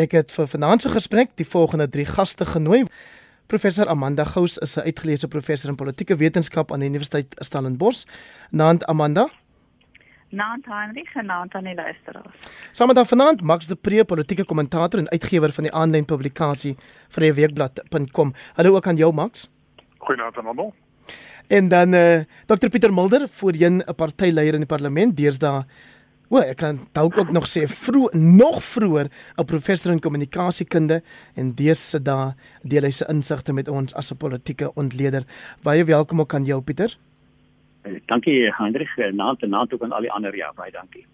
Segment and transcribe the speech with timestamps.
[0.00, 2.84] Ek het vir vanaand se gesprek die volgende 3 gaste genooi.
[3.52, 8.04] Professor Amanda Gous is 'n uitgeleese professor in politieke wetenskap aan die Universiteit Stellenbosch.
[8.50, 9.28] Naand Amanda.
[10.30, 12.36] Naand Heinrich en naand aan die luisteraars.
[12.70, 16.76] Saam met vanaand Max de Pre, politieke kommentator en uitgewer van die aanlyn publikasie
[17.08, 18.32] Vrye Weekblad.com.
[18.54, 19.50] Hallo ook aan jou Max.
[19.98, 20.74] Goeienaand aan almal.
[21.46, 25.64] En dan eh uh, Dr Pieter Mulder, voorheen 'n partyleier in die parlement, deesdae
[26.30, 31.02] O, ek kan dalk ook nog sê vroeg nog vroeër 'n professor in kommunikasiekunde
[31.34, 35.24] en dese da deel hy sy insigte met ons as 'n politieke ontleder.
[35.62, 36.96] Baie welkom ook aan jou Pieter.
[37.82, 41.06] Eh, dankie Hendrik, eh, naand en naand ook aan al die ander ja, baie dankie.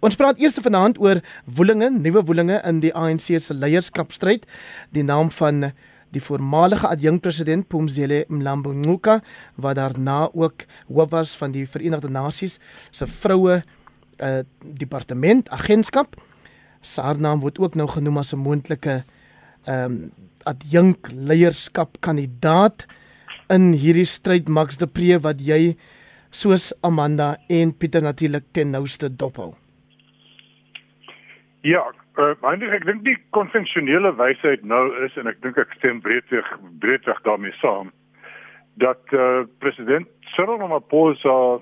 [0.00, 4.46] Ons praat eers vanaand oor woelinge, nuwe woelinge in die ANC se leierskapstryd.
[4.90, 5.72] Die naam van
[6.10, 9.22] die voormalige adjunkpresident Pumzile Mlambo Ngcuka
[9.54, 12.58] wat daarna ook hoof was van die Verenigde Nasies
[12.90, 13.62] se vroue
[14.22, 16.16] uh, departement agentskap.
[16.96, 19.04] Haar naam word ook nou genoem as 'n moontlike
[19.66, 20.12] ehm um,
[20.44, 22.86] adjunk leierskap kandidaat
[23.48, 25.76] in hierdie stryd Max de Pre wat jy
[26.30, 29.52] soos Amanda en Pieter natuurlik ten nouste dophou.
[31.62, 31.84] Ja,
[32.18, 36.48] uh, eintlik ek dink die konvensionele wysheid nou is en ek dink ek stem breedweg
[36.82, 37.92] breedweg daarmee saam
[38.82, 41.60] dat uh, president Cyril Ramaphosa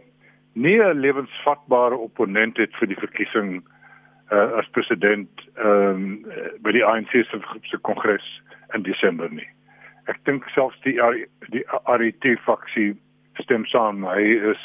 [0.53, 3.63] nie 'n lewensvatbare opponent het vir die verkiesing
[4.33, 6.25] uh, as president um,
[6.63, 8.27] by die ANC se se kongres
[8.75, 9.49] in Desember nie.
[10.07, 10.99] Ek dink selfs die
[11.51, 12.97] die RET faksie
[13.39, 14.63] stem saam hy is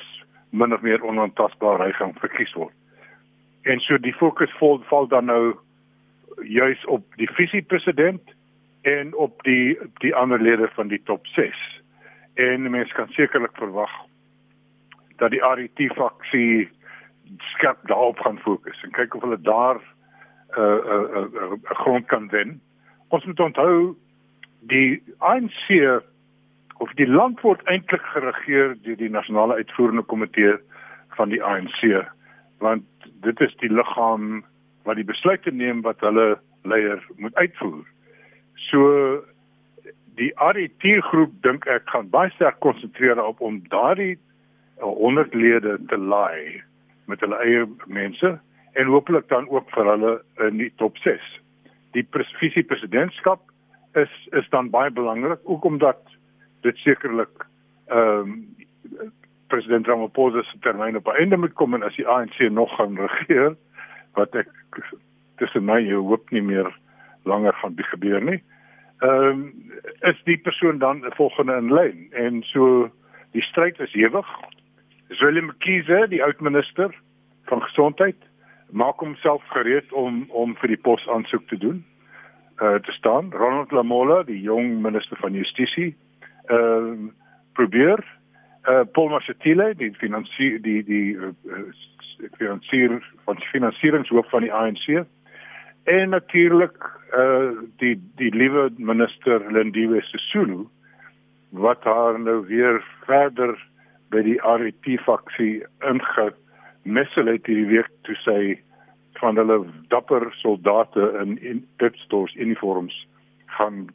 [0.51, 2.73] min of meer onaantastbaar hy gaan verkies word.
[3.65, 5.55] En so die fokus val val dan nou
[6.43, 8.33] juis op die visie president
[8.81, 11.55] en op die die ander lede van die top 6.
[12.35, 13.91] En mense kan sekerlik verwag
[15.21, 16.69] dat die RET faksie
[17.55, 21.51] skerp daarop gaan fokus en kyk of hulle daar 'n uh, 'n uh, 'n uh,
[21.51, 22.61] 'n uh, grond kan wen.
[23.07, 23.95] Ons moet onthou
[24.59, 26.01] die ANC
[26.77, 30.57] of die land word eintlik geregeer deur die nasionale uitvoerende komitee
[31.09, 32.05] van die ANC
[32.57, 32.83] want
[33.21, 34.43] dit is die liggaam
[34.83, 37.85] wat die besluite neem wat hulle leier moet uitvoer.
[38.69, 39.23] So
[40.15, 44.15] die RET groep dink ek gaan baie sterk konsentreer op om daardie
[44.79, 46.63] 100 lede te laai
[47.05, 48.39] met hulle eie mense
[48.73, 50.13] en hopelik dan ook vir hulle
[50.47, 51.21] in die top 6.
[51.95, 52.07] Die
[52.39, 53.41] visie presidentskap
[53.95, 56.01] is is dan baie belangrik ook omdat
[56.61, 57.47] dit sekerlik
[57.87, 58.55] ehm um,
[59.47, 63.55] president Ramaphosa se termyn op einde moet kom en as die ANC nog gaan regeer
[64.13, 64.49] wat ek
[65.37, 66.71] tussen my jou hoop nie meer
[67.23, 68.41] langer gaan gebeur nie.
[68.99, 69.71] Ehm um,
[70.01, 72.89] is die persoon dan volgende in lyn en so
[73.31, 74.27] die stryd is hewig
[75.07, 76.93] Willem Kiese, die oud minister
[77.45, 78.17] van gesondheid,
[78.69, 81.83] maak homself gereed om om vir die pos aansoek te doen.
[82.61, 85.95] Uh te staan Ronald Lamola, die jong minister van justisie,
[86.49, 86.95] uh
[87.53, 88.01] probeer
[88.69, 91.33] uh Paul Mashatile, die finansier die die uh,
[92.37, 95.05] finansier van finansieringshoof van die ANC
[95.85, 100.65] en natuurlik uh die die liewe minister Lindiwe Sisulu
[101.51, 103.53] wat haar nou weer verder
[104.13, 108.39] by die RET faksie ingemessel het hierdie week toe sy
[109.19, 109.61] van hulle
[109.93, 112.97] dapper soldate in in pitstores uniforms
[113.57, 113.87] gaan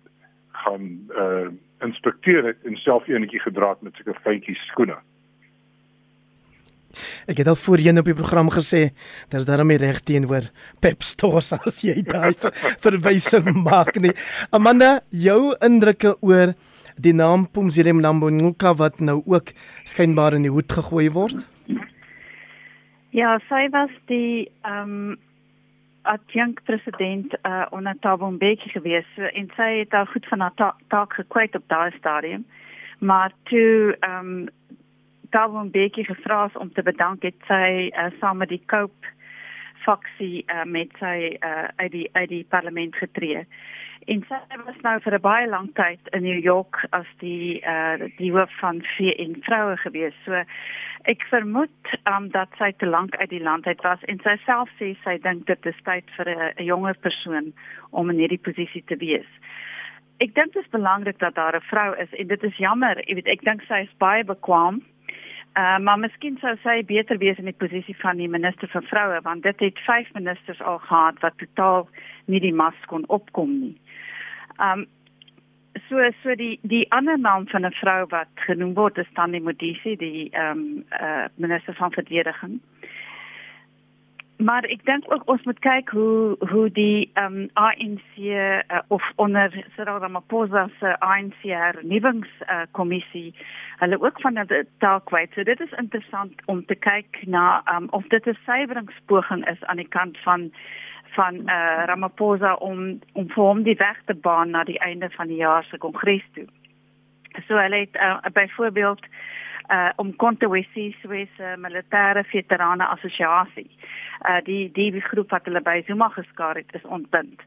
[0.64, 1.50] gaan uh
[1.80, 4.98] inspekteer het en self enetjie gedra het met sulke feitjies skoene.
[7.30, 8.90] Ek het al voorheen op die program gesê
[9.32, 10.50] daar's daarmee reg teenoor
[10.84, 12.34] Pep Stores as jy daai
[12.84, 14.12] verwysing maak nie.
[14.50, 16.54] Amanda, jou indrukke oor
[17.02, 19.52] die naam Pumzile Mlambo-Ngcuka wat nou ook
[19.88, 21.46] skynbaar in die hoed gegooi word?
[23.16, 25.18] Ja, sy was die ehm um,
[26.08, 30.70] adjunct president uh, onder Thabo Mbeki gewees en sy het al goed van haar ta
[30.88, 32.46] taak gekwyt op daai stadium.
[32.98, 34.48] Maar toe ehm um,
[35.30, 39.12] Thabo Mbeki gevra is om te bedank het sy uh, saam met die Cope
[39.84, 43.46] faksie uh, met sy uh, uit die uit die parlement getree
[44.06, 48.08] en sy was nou vir 'n baie lang tyd in New York as die uh
[48.18, 50.14] die hoof van VN vroue gewees.
[50.24, 50.44] So
[51.04, 54.68] ek vermoed um dat sy te lank uit die land uit was en sy self
[54.78, 57.52] sê sy dink dit is tyd vir 'n jonger persoon
[57.90, 59.28] om in hierdie posisie te wees.
[60.20, 63.14] Ek dink dit is belangrik dat daar 'n vrou is en dit is jammer, jy
[63.14, 64.82] weet ek dink sy is baie bekwam.
[65.58, 69.20] Uh, maar miskien sou sy beter wees in die posisie van die minister van vroue
[69.22, 71.88] want dit het vyf ministers al gehad wat totaal
[72.26, 73.76] nie die mas kon opkom nie.
[74.60, 74.86] Um
[75.88, 79.96] so so die die ander naam van 'n vrou wat genoem word is Tani Modisi,
[79.96, 82.60] die ehm um, uh, minister van verdediging.
[84.40, 89.04] maar ek dink ook ons moet kyk hoe hoe die ehm um, ANC uh, of
[89.16, 93.38] onder Cyril Ramaphosa se ANC hernuwingskommissie uh,
[93.82, 95.32] hulle ook van die taak weet.
[95.34, 99.76] So dit is interessant om te kyk na um, of dit 'n suiweringspoging is aan
[99.76, 100.52] die kant van
[101.14, 105.26] van uh, Ramaphosa om om vir hom die weg te baan na die einde van
[105.26, 106.46] die jaar se kongres toe.
[107.46, 109.06] So hulle het uh, byvoorbeeld
[109.70, 113.70] uh om Kontowesi Swiss uh, militêre veterane assosiasie.
[114.28, 117.42] Uh die die groep wat hulle by Zuma geskaar het is ontbind.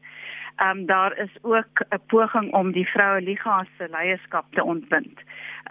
[0.62, 5.20] Um daar is ook 'n poging om die vroue liga se leierskap te ontbind.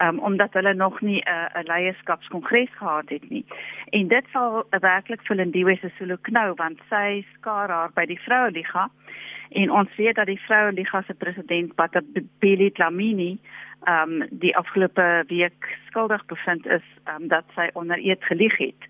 [0.02, 3.46] Um omdat hulle nog nie 'n uh, 'n leierskapskongres gehad het nie.
[3.90, 8.20] En dit sal werklik vir Lindiwe se solo knou want sy skaar haar by die
[8.20, 8.90] vroue liga
[9.50, 13.40] en ons weet dat die vroue liga se president Patabili Dlamini
[13.84, 18.58] ehm um, die afgelope week skuldig bevind is ehm um, dat sy onder eed gelieg
[18.58, 18.82] het.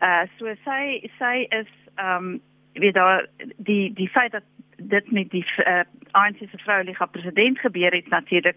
[0.00, 2.40] Uh so sy sy is ehm um,
[2.72, 3.26] weet daar
[3.56, 4.44] die die feit dat
[4.82, 5.80] dit met die uh,
[6.10, 8.56] ANC se vrouelike president gebeur het natuurlik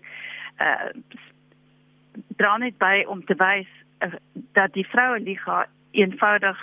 [0.57, 0.91] uh
[2.37, 3.69] dra net by om te wys
[4.05, 4.13] uh,
[4.53, 6.59] dat die vrouelike eenvoudig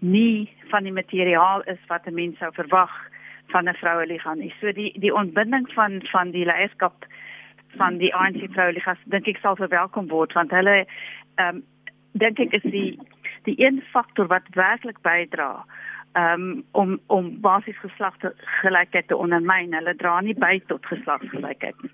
[0.00, 2.92] nie van die materiaal is wat 'n mens sou verwag
[3.46, 4.54] van 'n vrouelike nie.
[4.60, 7.06] So die die ontbinding van van die leierskap
[7.76, 10.86] van die ANC vroueligas dink ek sal verwelkom word want hulle
[11.34, 11.62] ehm um,
[12.12, 12.98] dink ek is die
[13.42, 15.64] die een faktor wat werklik bydra
[16.14, 19.74] um, om om basies geslagsgelykheid te ondermyn.
[19.74, 21.92] Hulle dra nie by tot geslagsgelykheid nie.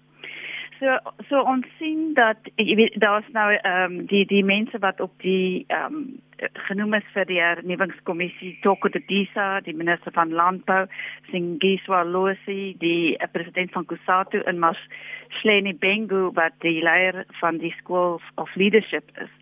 [0.78, 0.94] So
[1.28, 5.12] so ons sien dat jy weet daar's nou ehm um, die die mense wat op
[5.22, 6.02] die ehm um,
[6.68, 10.84] genoem is vir die hernuwingskommissie Toko de Disa, die minister van landbou,
[11.30, 14.78] Singiswa Losi, die uh, president van Kusatu en Mas
[15.40, 19.34] Shleni Bengu wat die leier van die School of Leadership is.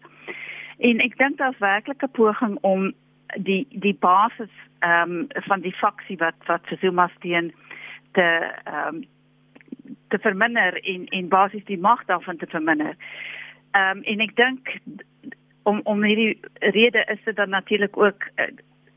[0.78, 2.92] En ek dink daar's werklik 'n poging om
[3.36, 7.52] die die basis ehm um, van die faksie wat wat Zuma steun
[8.12, 8.22] te
[8.64, 9.04] ehm um,
[10.08, 12.96] te verminder en en basies die mag daarvan te verminder.
[13.70, 14.76] Ehm um, en ek dink
[15.62, 18.50] om om hierdie rede is dit dan natuurlik ook uh,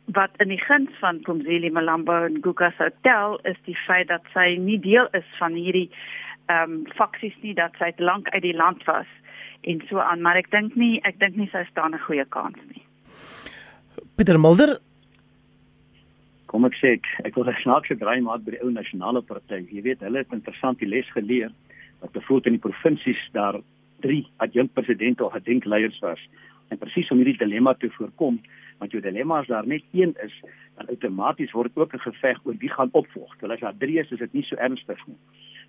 [0.05, 4.55] wat in die guns van Pumzile Malamba en Guga Hotel is die feit dat sy
[4.57, 5.89] nie deel is van hierdie
[6.45, 9.09] ehm um, faksies nie dat sy lank uit die land was
[9.61, 12.57] en so aan maar ek dink nie ek dink nie sy staan 'n goeie kans
[12.73, 12.88] nie.
[14.15, 14.79] Pieter Mulder
[16.49, 19.61] kom ek sê ek, ek wil 'n snaakse draai maak by die ou nasionale party.
[19.69, 21.51] Jy weet, hulle het interessant die les geleer
[22.01, 23.61] dat bevoel in die provinsies daar
[24.01, 26.19] drie adjunkpresidente of adjunkleiers was.
[26.69, 28.39] En presies om hierdie dilemma te voorkom,
[28.79, 30.33] want jou dilemma is daar net een is,
[30.77, 33.35] dan outomaties word ook 'n geveg oor wie gaan opvolg.
[33.37, 35.17] Terwyl as daar drie is, is dit nie so ernstig nie.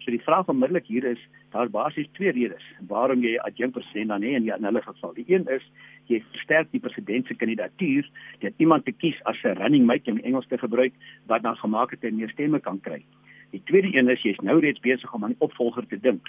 [0.00, 1.20] So die vraag onmiddellik hier is,
[1.52, 5.12] daar basies twee redes waarom jy adjunkpresident dan hê in hulle geval.
[5.14, 5.64] Die een is
[6.08, 8.08] jy versterk die president se kandidatuur
[8.40, 10.92] deur iemand te kies as 'n running mate in Engels te gebruik
[11.26, 13.04] wat dan gemaak het en meer stemme kan kry.
[13.50, 16.28] Die tweede een is jy's nou reeds besig om aan 'n opvolger te dink.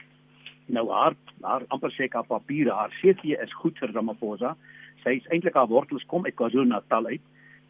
[0.65, 4.55] Nou haar haar amper seker op papier haar CV is goed vir Ramaphosa.
[5.03, 7.21] Sy is eintlik haar wortels kom uit KwaZulu-Natal uit.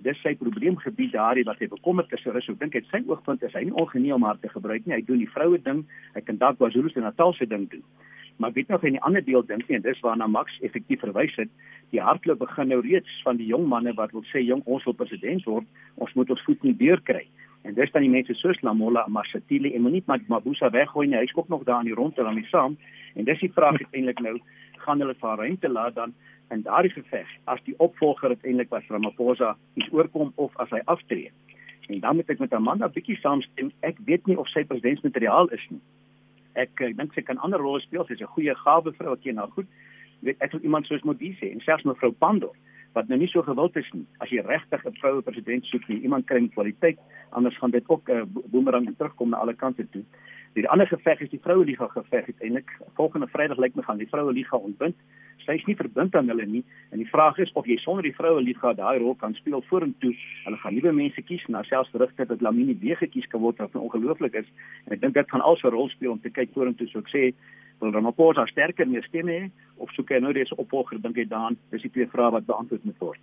[0.06, 2.40] Dis sy probleemgebied daardie wat hy bekommerd is oor.
[2.42, 4.98] Ek dink dit sy oogpunt is hy nie ongenee om haar te gebruik nie.
[4.98, 5.86] Hy doen die vroue ding.
[6.16, 7.86] Hy kan dalk KwaZulu-Natal se ding doen
[8.42, 11.36] maar weet nog in die ander deel dink nie en dis waarna Max effektief verwys
[11.38, 11.50] het
[11.94, 14.98] die hardloop begin nou reeds van die jong manne wat wil sê jong ons wil
[14.98, 15.68] president word
[16.06, 17.22] ons moet ons voet nie deur kry
[17.62, 21.30] en dis dan die mense soos Lamola Mashatile en moenie maar Mabusa weggooi nie hy
[21.30, 22.78] skop nog daar in die rondte aan die saam
[23.16, 24.38] en dis die vraag uiteindelik nou
[24.86, 26.14] gaan hulle vir ruimte laat dan
[26.52, 31.32] in daardie geveg as die opvolger uiteindelik was Ramaphosa iets oorkom of as hy aftree
[31.90, 35.66] en dan moet ek met Amanda bietjie saamstem ek weet nie of sy presidentsmateriaal is
[35.70, 35.82] nie
[36.56, 38.06] ek ek dink sy kan ander rolle speel.
[38.08, 39.68] Sy's 'n goeie gawe vrou, ek ken haar goed.
[40.22, 42.56] Weet ek wil iemand soos Modise en selfs mevrou Pandor
[42.94, 44.06] wat nou nie so gewild is nie.
[44.20, 48.10] As jy regtig 'n vroue president soek, nie iemand met kwaliteit, anders gaan dit ook
[48.10, 50.04] 'n uh, boemerang terugkom na alle kante toe.
[50.54, 52.72] Die ander geveg is die vroue liga geveg uiteindelik.
[52.94, 54.96] Volgende Vrydag lyk my gaan die vroue liga ontbind.
[55.46, 58.16] Sy is nie verbind aan hulle nie en die vraag is of jy sonder die
[58.16, 60.12] vroue liga daai rol kan speel vorentoe.
[60.44, 63.76] Hulle gaan nuwe mense kies en selfs berigte dat Lamini weer gekies kan word wat
[63.76, 64.52] ongelooflik is.
[64.86, 67.10] En ek dink dit gaan also 'n rol speel om te kyk vorentoe so ek
[67.16, 67.34] sê
[67.82, 69.50] wil Ramaphosa sterker meer stemme hê
[69.82, 71.58] of soek hy nou dis opvolger dink jy daan?
[71.74, 73.22] Dis die twee vrae wat beantwoord moet word.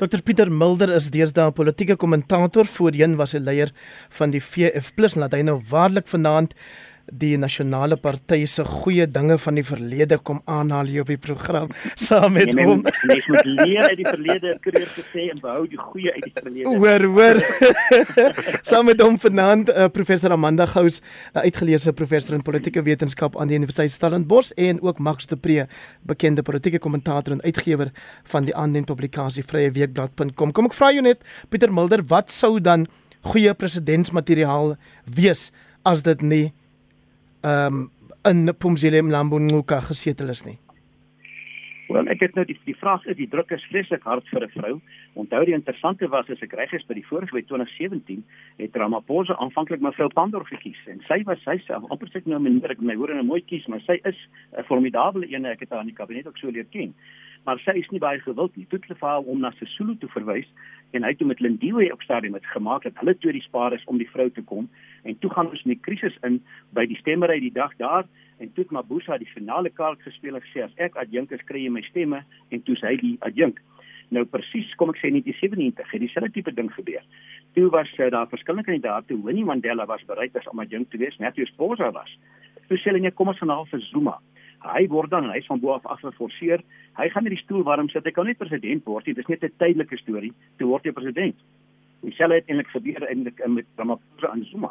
[0.00, 3.70] Dr Pieter Mulder is deesdae 'n politieke kommentator voorheen was hy leier
[4.18, 6.54] van die VF+ laat hy nou waarlik vanaand
[7.10, 11.68] die nasionale party se goeie dinge van die verlede kom aanhaal hier op die program
[11.94, 12.82] saam met Nee, hom.
[12.82, 16.32] mens, mens moet leer uit die verlede, Kreer gesê en behou die goeie uit die
[16.34, 16.68] verlede.
[16.68, 17.40] Hoor, hoor.
[18.70, 23.36] saam met hom vanaand uh, professor Amanda Gous, 'n uh, uitgeleese professor in politieke wetenskap
[23.40, 25.66] aan die Universiteit Stellenbosch en ook Max de Pre,
[26.02, 27.90] bekende politieke kommentator en uitgewer
[28.24, 30.52] van die aanlyn publikasie vryeweekblad.com.
[30.52, 32.86] Kom ek vra jou net Pieter Mulder, wat sou dan
[33.22, 35.50] goeie presidentsmateriaal wees
[35.84, 36.52] as dit nie
[37.42, 37.90] um,
[38.28, 40.58] in Pumzile Mlambo-Ngcuka gesetel is nie?
[41.90, 44.52] Wel, ek het nou die die vraag is die druk is vreeslik hard vir 'n
[44.54, 44.74] vrou.
[45.18, 48.22] Onthou die interessante was as ek reg is by die vorige by 2017
[48.58, 52.70] het Ramaphosa aanvanklik mevrou Pandor gekies en sy was sy self amper sê nou meneer
[52.70, 54.16] ek my hoor en nou mooi kies, maar sy is
[54.56, 56.94] 'n formidabele een ek het haar in die kabinet ook so leer ken.
[57.44, 58.66] Maar sy is nie baie gewild nie.
[58.68, 60.48] Toe het hulle vir haar om na Sesulu toe verwys
[60.96, 63.84] en hy het met Lindiwe op stadium het gemaak dat hulle twee die spaar is
[63.88, 64.68] om die vrou te kom.
[65.08, 66.40] En toe gaan ons in die krisis in
[66.76, 68.08] by die stemmery die dag daar
[68.40, 71.64] en toe het Mabuza die finale kaart gespeel en gesê as ek adjunk is kry
[71.64, 72.24] jy my stemme.
[72.50, 73.62] En toe hy die adjunk.
[74.10, 77.04] Nou presies kom ek sê in 1997 het dieselfde tipe ding gebeur.
[77.56, 81.16] Toe was uh, daar verskillende kandidaate Winnie Mandela was bereid as om adjunk te wees
[81.22, 82.12] Matthew Sposa was.
[82.68, 84.18] Toe sê hulle nee kom ons gaan haal vir Zuma
[84.60, 86.62] hy word dan hy is van bo af af geforseer
[86.98, 88.04] hy gaan net die stoel warm sit.
[88.04, 89.14] Hy kan nie president word nie.
[89.14, 90.32] Dis net 'n tydelike storie.
[90.58, 91.36] Toe word hy president.
[92.02, 94.70] Dieselfde het eintlik gebeur eintlik met Ramaphosa en Zuma.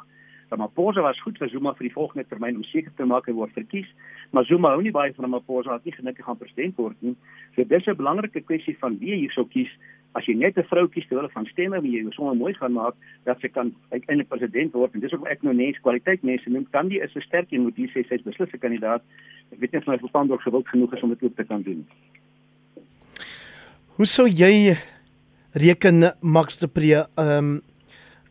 [0.50, 3.54] Ramaphosa was goed vir Zuma vir die volgende termyn om seker te maak hy word
[3.54, 3.88] verkies,
[4.32, 7.16] maar Zuma hou nie baie van Ramaphosa, het nie gedink hy gaan president word nie.
[7.56, 9.70] So dis 'n belangrike kwessie van wie jy sou kies.
[10.18, 12.96] As jy net 'n vrou kies terwyl van stemme wie jy sommer mooi gaan maak
[13.26, 16.66] dat sy kan uiteindelik president word en dis ook ek nou net kwaliteit mense noem
[16.72, 19.02] kan die is 'n sterk een moet jy sê sy's beslis 'n kandidaat.
[19.52, 21.62] Ek weet nie of my verstand ook gewild genoeg is om dit ook te kan
[21.62, 21.86] doen.
[23.96, 24.78] Hoe sou jy
[25.54, 27.62] reken Max de Pre ehm um,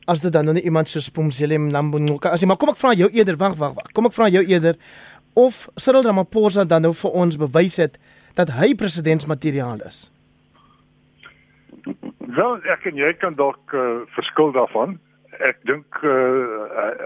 [0.06, 2.94] as dit dan nou nie iemand soos Pumzile Mlambo-Ngcuka as jy maar kom ek vra
[2.94, 4.78] jou eerder wag wag wag kom ek vra jou eerder
[5.36, 7.98] of Cyril Ramaphosa dan nou vir ons bewys het
[8.38, 10.08] dat hy presidentsmateriaal is.
[12.38, 14.92] Wel, ek en jy kan dalk uh, verskil daarvan.
[15.42, 16.58] Ek dink uh,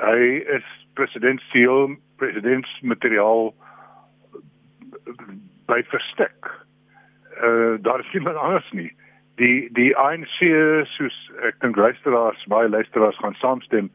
[0.05, 0.67] hy is
[0.99, 3.55] presidentsieel presidentsmateriaal
[5.73, 6.51] by verstek.
[7.41, 8.91] Uh daar is niemand anders nie.
[9.41, 10.37] Die die ANC
[10.93, 11.17] soos
[11.49, 13.89] ek dink luisteraars, baie luisteraars gaan saamstem.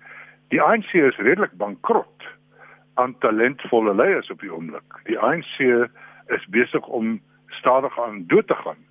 [0.49, 2.31] Die ANC is redelik bankrot
[2.97, 5.01] aan talentvolle leiers op die oomblik.
[5.05, 5.61] Die ANC
[6.33, 7.19] is besig om
[7.61, 8.81] stadig aan dood te gaan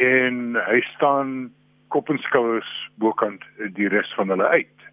[0.00, 1.50] en hy staan
[1.90, 2.70] kop en skouers
[3.02, 3.44] bokant
[3.76, 4.86] die res van hulle uit.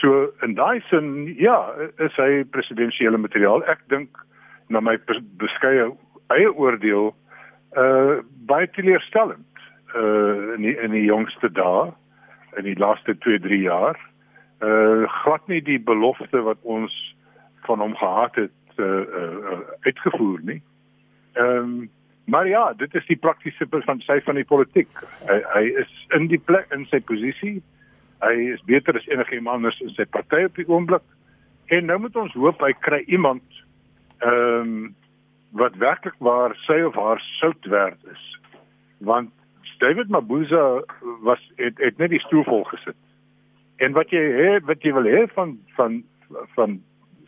[0.00, 1.56] So in daai sin ja,
[2.02, 3.64] is hy presidensiële materiaal.
[3.70, 4.16] Ek dink
[4.72, 4.96] na my
[5.40, 5.90] beskeie
[6.32, 7.12] eie oordeel
[7.78, 11.92] uh baie teleurstellend uh in die, in die jongste dae
[12.60, 14.00] in die laaste 2, 3 jaar.
[14.60, 16.92] Uh glad nie die belofte wat ons
[17.68, 20.60] van hom gehad het uh, uh uitgevoer nie.
[21.32, 21.90] Ehm um,
[22.24, 24.90] Maar ja, dit is die praktiese van sy van die politiek.
[25.26, 27.60] Hy hy is in die plek in sy posisie.
[28.22, 31.04] Hy is beter as enige iemand anders in sy party op die oomblik.
[31.74, 33.42] En nou moet ons hoop hy kry iemand
[34.22, 34.82] ehm um,
[35.52, 38.22] wat werklik waar sy of haar sout werd is.
[39.04, 39.30] Want
[39.82, 40.80] David Mabuza
[41.20, 42.96] was het, het net die stoel vol gesit.
[43.82, 45.98] En wat jy het, wat jy wil hê van van
[46.54, 46.78] van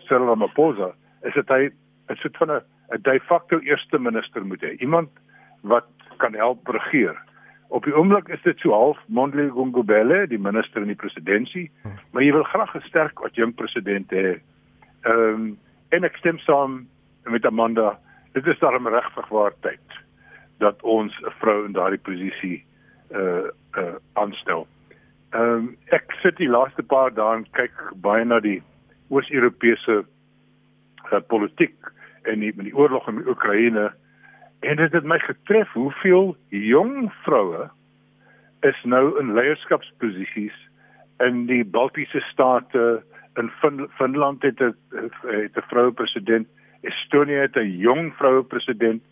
[0.06, 0.92] Cyril Ramaphosa
[1.26, 1.66] is dit hy
[2.14, 4.76] is dit van 'n 'n de facto eerste minister moet hê.
[4.78, 5.08] Iemand
[5.60, 5.86] wat
[6.16, 7.16] kan help regeer.
[7.68, 11.70] Op die oomblik is dit so half Mondle Gungubele, die minister in die presidentskap,
[12.12, 14.40] maar jy wil graag 'n sterk adjunkt president hê.
[15.02, 16.86] Ehm um, en ek stem saam
[17.24, 17.98] met Amanda,
[18.32, 20.04] dit is daarom regtig waar tyd
[20.58, 22.64] dat ons 'n vrou in daardie posisie
[23.10, 23.48] uh
[23.78, 24.66] uh aanstel.
[25.30, 28.62] Ehm um, ek sit die laaste paar dae en kyk baie na die
[29.08, 30.04] Oos-Europese
[31.12, 31.76] uh, politiek
[32.24, 33.92] en die met die oorlog in Oekraïne.
[34.60, 37.70] En dit het my getref hoeveel jong vroue
[38.60, 40.56] is nou in leierskapsposisies
[41.22, 43.02] in die Baltiese state
[43.40, 44.74] in fin Finland het 'n
[45.22, 46.48] het 'n vroue president
[46.80, 49.02] Estonië het 'n jong vroue president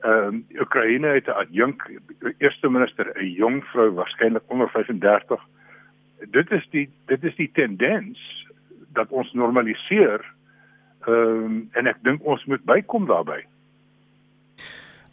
[0.00, 1.90] ehm um, Oekraïne het 'n adjunk
[2.38, 5.40] eerste minister 'n jong vrou waarskynlik onder 35
[6.30, 8.46] dit is die dit is die tendens
[8.92, 10.24] dat ons normaliseer
[11.06, 13.44] Ehm um, en ek dink ons moet bykom daarbey.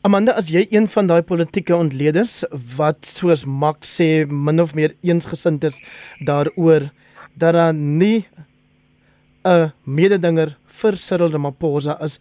[0.07, 2.43] Amanda, as jy een van daai politieke ontleeders
[2.77, 5.79] wat soos Max sê min of meer eensgesind is
[6.27, 6.89] daaroor
[7.35, 8.27] dat daar nie
[9.45, 12.19] 'n mededinger vir Cyril Ramaphosa is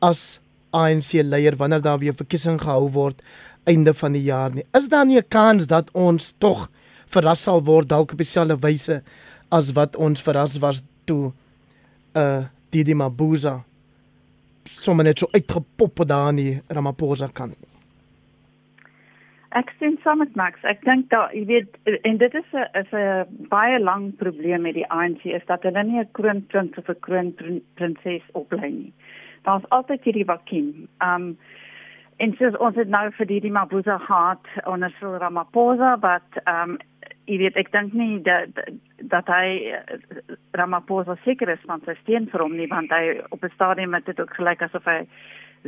[0.00, 0.40] as
[0.72, 3.22] ANC leier wanneer daar weer verkiesing gehou word
[3.64, 4.64] einde van die jaar nie.
[4.74, 6.68] Is daar nie 'n kans dat ons tog
[7.06, 9.02] verras sal word dalk op dieselfde wyse
[9.50, 11.32] as wat ons verras was toe
[12.16, 13.64] uh Didi Mabuza
[14.64, 17.76] sommer net so uitgepop daar in die Ramaphosa kant nie.
[19.56, 20.60] Ek sien saam met Max.
[20.68, 24.74] Ek dink dat jy weet en dit is 'n is 'n baie lang probleem met
[24.74, 28.92] die ANC is dat hulle nie 'n kroonprins of 'n kroonprinses oplei nie.
[29.44, 30.88] Daar's altyd hierdie vakuum.
[31.00, 31.38] Um
[32.16, 36.78] en soos ons het nou vir die Mabuza gehad onder Cyril Ramaphosa wat um
[37.26, 38.54] jy weet ek dink nie dat
[39.12, 39.74] dat hy
[40.52, 44.06] Ramaphosa seker is van sy steun vir hom nie want hy op 'n stadium het
[44.06, 45.06] dit ook gelyk asof hy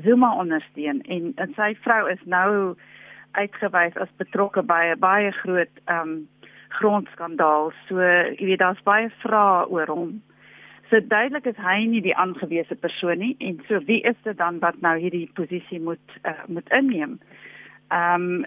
[0.05, 2.77] Zuma ondersteun en, en sy vrou is nou
[3.33, 6.29] uitgewys as betrokke by 'n baie groot ehm um,
[6.69, 7.73] grondskandaal.
[7.89, 10.23] So jy weet daar's baie vrae oor hom.
[10.91, 14.59] So duidelik is hy nie die aangewese persoon nie en so wie is dit dan
[14.59, 17.19] wat nou hierdie posisie moet uh, moet inneem?
[17.89, 18.47] Ehm um,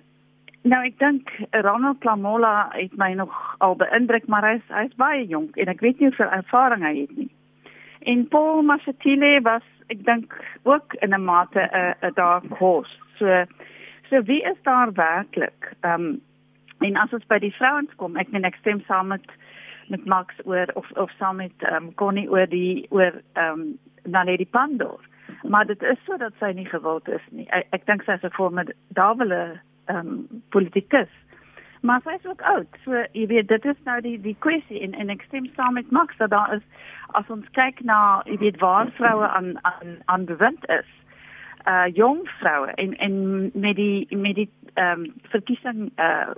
[0.63, 4.95] nou ek dink Ronald Lamola het my nog al beïndruk maar hy is hy is
[4.95, 7.31] baie jonk en ek weet nie hoeveel ervaring hy het nie.
[8.01, 12.97] En Paul Mashatile was ek dink ook in 'n mate 'n 'n dark horse.
[13.17, 13.45] So
[14.11, 15.73] So wie is daar werklik?
[15.79, 16.21] Ehm um,
[16.79, 19.27] en as ons by die vrouens kom, ek meen ek stem saam met
[19.87, 23.63] met Max oor of of saam met ehm um, Connie oor die oor ehm um,
[24.03, 24.99] Naledi Pandor.
[25.47, 27.47] Maar dit is so dat sy nie gewild is nie.
[27.55, 29.39] Ek, ek dink sy is 'n formidable
[29.85, 31.09] ehm um, politikus.
[31.81, 32.67] Maar sy is ook oud.
[32.83, 35.91] So jy weet dit is nou die die kwessie en en ek stem saam met
[35.91, 36.65] Max dat daar is
[37.17, 40.89] as ons kyk na jy weet waar vroue aan aan aan bewind is
[41.67, 43.15] uh jong vroue en en
[43.53, 46.33] met die met die ehm um, verkiesing uh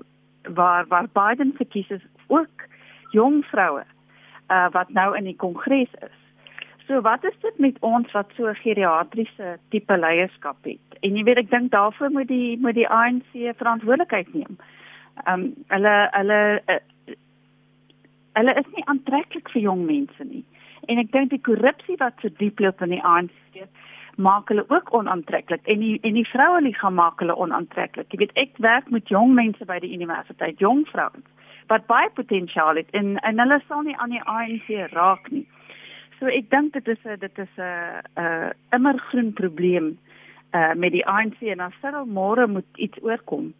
[0.53, 2.67] waar waar Biden verkies is ook
[3.11, 3.83] jong vroue
[4.47, 6.22] uh wat nou in die kongres is.
[6.87, 10.97] So wat is dit met ons wat so geriatriese tipe leierskap het?
[11.01, 14.57] En jy weet ek dink daarvoor moet die moet die ANC verantwoordelikheid neem.
[15.23, 16.81] Ehm um, hulle hulle uh,
[18.33, 20.43] hulle is nie aantreklik vir jong mense nie.
[20.91, 23.67] En ek dink die korrupsie wat so diep loop in die ANC
[24.15, 28.11] maak hulle ook onaantreklik en die en die vroue liggaam maak hulle onaantreklik.
[28.11, 31.29] Jy weet ek werk met jong mense by die universiteit, jong vrouens
[31.71, 35.45] wat baie potensiaal het en en hulle sal nie aan die ANC raak nie.
[36.19, 39.97] So ek dink dit is 'n dit is 'n 'n immergroen probleem
[40.53, 43.53] uh met die ANC en as hulle môre moet iets oorkom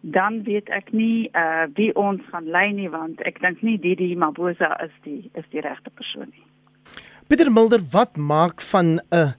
[0.00, 4.14] dan weet ek nie uh wie ons gaan lei nie want ek dink nie Didi
[4.16, 6.46] Mabuza is die is die regte persoon nie.
[7.28, 9.34] Pieter Mulder, wat maak van 'n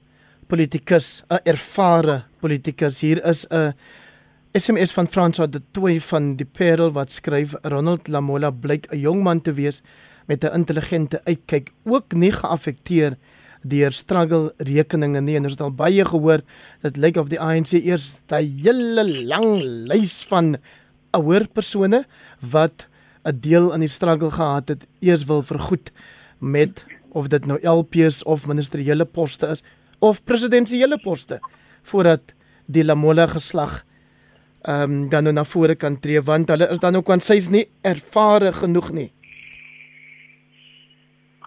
[0.47, 3.01] politikus, 'n ervare politikus.
[3.01, 3.73] Hier is 'n
[4.53, 9.23] SMS van Francois de Toey van die Parel wat skryf Ronald Lamola blyk 'n jong
[9.23, 9.81] man te wees
[10.31, 13.17] met 'n intelligente uitkyk, ook nie geaffekteer
[13.63, 15.35] deur struggle rekeninge nie.
[15.35, 16.41] En ons het al baie gehoor
[16.81, 20.57] dat lyk of die ANC eers 'n hele lang lys van
[21.11, 22.05] ouer persone
[22.39, 22.87] wat
[23.23, 25.91] 'n deel in die struggle gehad het, eers wil vergoed
[26.39, 29.63] met of dit nou LPs of ministeriële poste is
[29.99, 31.39] of presidentsiële poste
[31.83, 32.21] voordat
[32.65, 33.85] die Lamola geslag
[34.61, 37.49] ehm um, dan nou na vore kan tree want hulle is dan ook want sy's
[37.49, 39.11] nie ervare genoeg nie.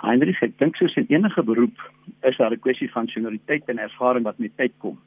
[0.05, 1.81] Heinrich, ek dink soos in enige beroep
[2.29, 4.99] is daar 'n kwessie van senioriteit en ervaring wat met tyd kom.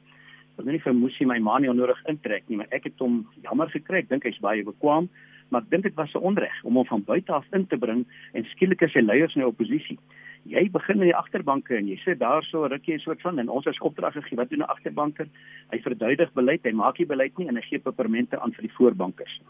[0.58, 3.26] Ek wil nie vir Musi my ma nie onnodig intrek nie, maar ek het hom
[3.42, 3.98] jammer gekry.
[3.98, 5.08] Ek dink hy's baie bekwam,
[5.50, 8.06] maar ek dink dit was 'n onreg om hom van buite af in te bring
[8.32, 9.98] en skielik is hy leiers in die oppositie
[10.48, 13.48] jy begin in die agterbanke en jy sit daar so rukkie 'n soort van en
[13.48, 15.26] ons as opdrag gegee wat doen 'n agterbanker
[15.72, 18.76] hy verduidig beleid hy maak nie beleid nie en hy gee papermente aan vir die
[18.76, 19.40] voorbankers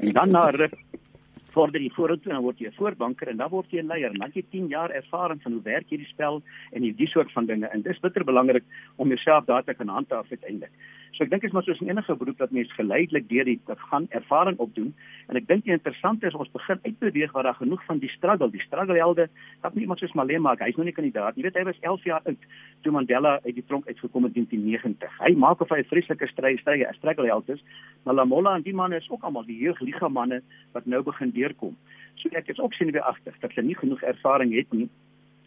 [0.00, 0.72] en dan na ruk
[1.58, 4.10] vorder jy vorentoe en word jy 'n voorbanker en dan word jy 'n leier.
[4.10, 6.42] En dan jy 10 jaar ervaring van hoe werk hierdie spel
[6.72, 7.66] en hierdie soort van dinge.
[7.66, 8.64] En dis bitter belangrik
[8.96, 10.72] om jouself daar te kan handhaaf uiteindelik
[11.18, 13.56] So ek dink is maar soos enige beroep dat mens geleidelik deur die
[13.90, 14.92] gaan ervaring opdoen
[15.26, 18.46] en ek dink die interessante is ons begin uitbeweeg waar daar genoeg van die struggle,
[18.52, 19.24] die struggle helde,
[19.64, 21.34] dat nie iemand soos Malema, hy's nog nie kandidaat.
[21.34, 22.44] Jy weet hy was 11 jaar oud
[22.86, 25.16] toe Mandela uit die tronk uitgekom het in 1990.
[25.24, 27.64] Hy maak of hy 'n vreeslike stry stry 'n struggle held is,
[28.04, 30.40] maar Lamola en die manne is ook almal die jeugliga manne
[30.72, 31.74] wat nou begin deurkom.
[32.14, 34.88] So ek is ook sien weer agter dat hulle nie genoeg ervaring het nie.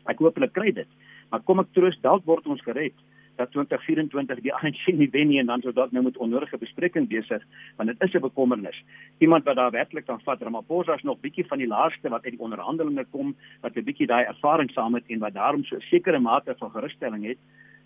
[0.06, 0.88] Ek hoop hulle kry dit.
[1.30, 2.94] Maar kom ek troos dalk word ons gered
[3.36, 7.08] dat 2024 die ANC nie wen nie en dan sou dalk nou met onnodige bespreking
[7.08, 7.44] besig
[7.78, 8.84] want dit is 'n bekommernis.
[9.18, 12.34] Iemand wat daar werklik kan vat, Ramaphosa is nog bietjie van die laaste wat uit
[12.34, 15.82] die onderhandelinge kom wat 'n bietjie daai ervaring saam het en wat daarom so 'n
[15.82, 17.38] sekere mate van gerusstelling het.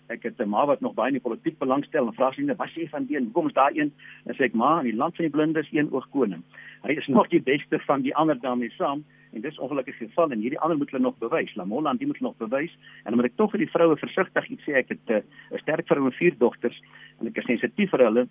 [0.08, 2.56] Ek het 'n ma wat nog baie in die politiek belangstel en vra sy net,
[2.56, 3.24] "Wat sê jy van die een?
[3.24, 3.92] Hoekom is daar een?"
[4.24, 6.42] En sê ek, "Ma, in die land van die blindes een oog koning.
[6.82, 10.40] Hy is nog die beste van die ander daarmee saam." En dis ongelukkig geval en
[10.40, 11.54] hierdie ander moet hulle nog bewys.
[11.54, 12.72] Lamola en die moet nog bewys
[13.04, 14.76] en dan moet ek tog vir die vroue versigtig iets sê.
[14.82, 16.82] Ek het eh, 'n uh, sterk vrou en vier dogters
[17.20, 18.28] en ek is sensitief vir hulle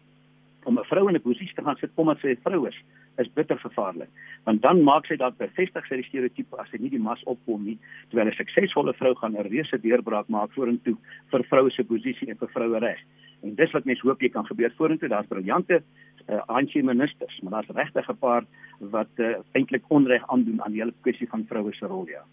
[0.65, 2.77] om 'n vrou in 'n posisie te gaan sit omdat sy 'n vrou is.
[3.17, 4.09] is bitter gevaarlik.
[4.43, 7.63] Want dan maak sy dalk bevestig sy die stereotipe as sy nie die mas opkom
[7.63, 7.77] nie,
[8.09, 10.97] terwyl 'n suksesvolle vrou gaan 'n reuse deurbraak maak vorentoe
[11.31, 12.99] vir vroue se posisie en vir vroue reg.
[13.43, 15.09] En dis wat mens hoop jy kan gebeur vorentoe.
[15.09, 15.83] Daar's briljante
[16.29, 18.43] uh, ANC ministers, maar daar's regtig 'n paar
[18.79, 22.23] wat uh, eintlik onreg aandoen aan die hele kwessie van vroue se rol ja.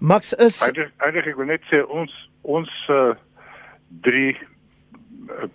[0.00, 3.14] Max is eintlik ek wil net sê ons ons uh,
[4.02, 4.36] drie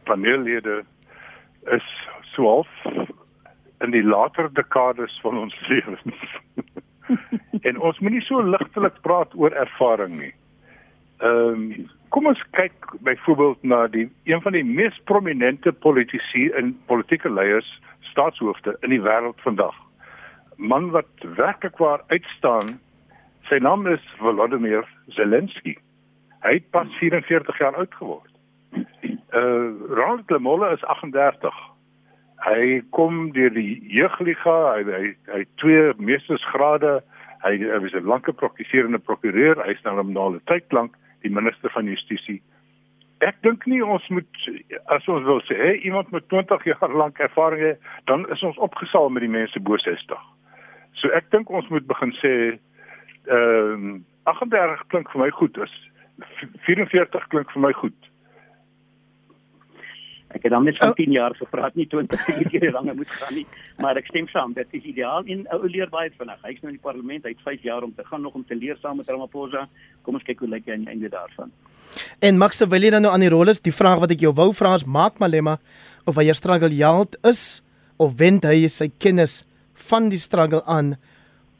[0.03, 0.83] paneellede
[1.71, 1.87] is
[2.33, 2.69] so half
[3.79, 6.23] in die later dekades van ons lewens.
[7.67, 10.33] en ons moenie so ligtelik praat oor ervaring nie.
[11.17, 16.75] Ehm um, kom ons kyk byvoorbeeld na die een van die mees prominente politici en
[16.85, 17.69] politieke leiers,
[18.11, 19.75] staatshoofde in die wêreld vandag.
[20.57, 22.77] Man wat werklik waar uitstaan.
[23.49, 25.77] Sy naam is Volodymyr Zelensky.
[26.45, 28.33] Hy het pas 44 jaar oud geword.
[29.35, 31.53] Uh Ronald Lamola is 38.
[32.47, 36.99] Hy kom deur die jeugliga, hy hy hy twee meestersgrade.
[37.43, 39.59] Hy, hy was 'n lange prokurerende prokureur.
[39.63, 42.41] Hy is nou al 'n tyd lank die minister van justisie.
[43.25, 44.49] Ek dink nie ons moet
[44.93, 48.59] as ons wil sê hey, iemand met 20 jaar lank ervaring het, dan is ons
[48.61, 50.27] opgesaal met die mense bo 60.
[51.01, 52.35] So ek dink ons moet begin sê
[53.27, 55.73] ehm uh, 38 klink vir my goed is
[56.67, 58.09] 44 klink vir my goed.
[60.35, 63.45] Ek het dan net van 10 jaar gevra, nie 20 jaar lank moet gaan nie,
[63.79, 66.41] maar ek stem saam, dit is ideaal en ou leer baie vinnig.
[66.43, 68.55] Hy's nou in die parlement, hy het 5 jaar om te gaan nog om te
[68.55, 69.67] leer saam met Ramaphosa.
[70.03, 71.53] Kom ons kyk hoe lyk hy aan die einde daarvan.
[72.19, 74.33] En Max wil jy dan nou aan die rol is, die vraag wat ek jou
[74.35, 75.57] wou vra is maak Malema
[76.07, 77.61] of hy struggle jaald is
[77.97, 79.41] of wend hy sy kennis
[79.87, 80.95] van die struggle aan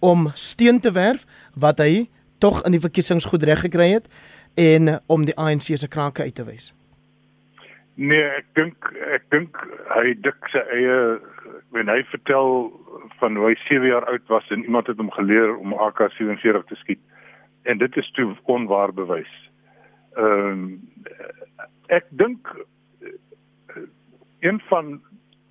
[0.04, 1.26] om steun te werf
[1.56, 2.08] wat hy
[2.44, 4.10] tog in die verkiesings goed reg gekry het
[4.58, 6.74] en om die ANC se krake uit te wys.
[7.98, 9.58] Nee, ek dink ek dink
[9.90, 10.98] hy dik sy eie
[11.74, 12.68] wen hy vertel
[13.18, 16.78] van hoe hy 7 jaar oud was en iemand het hom geleer om AK47 te
[16.84, 17.02] skiet.
[17.66, 19.34] En dit is toe onwaar bewys.
[20.14, 20.62] Ehm um,
[21.90, 22.54] ek dink
[24.46, 25.02] een van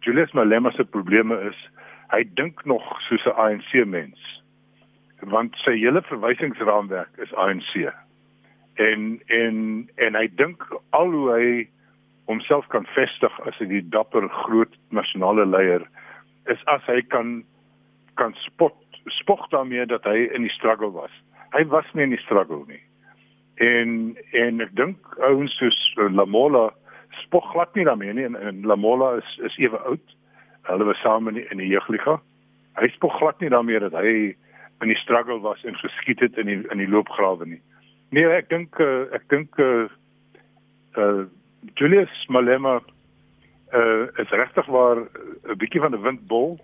[0.06, 1.58] Julius Malema se probleme is
[2.14, 4.42] hy dink nog soos 'n ANC mens.
[5.34, 7.90] Want sy hele verwysingsraamwerk is ANC.
[8.74, 11.68] En en en hy dink al hoe hy
[12.26, 15.82] homself kan vestig as 'n dapper groot nasionale leier
[16.46, 17.44] is as hy kan
[18.14, 18.74] kan spot
[19.06, 21.10] spog daarmee dat hy in die struggle was.
[21.54, 22.82] Hy was nie in die struggle nie.
[23.54, 26.70] En en ek dink ouens soos Lamola
[27.22, 30.16] spog glad nie daarmee nie en, en Lamola is is ewe oud.
[30.66, 32.18] Hulle was saam in die, in die jeugliga.
[32.76, 34.34] Hy spog glad nie daarmee dat hy
[34.82, 37.62] in die struggle was en geskiet het in die in die loopgrawe nie.
[38.10, 39.86] Nee, ek dink uh, ek dink uh,
[40.98, 41.26] uh
[41.74, 42.80] Julius Malema
[43.72, 46.58] uh is regtig waar 'n bietjie van 'n windbol.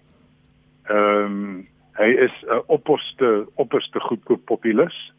[0.87, 5.12] Ehm um, hy is 'n opperste opperste goedkoop populis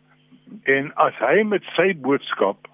[0.63, 2.67] en as hy met sy boodskap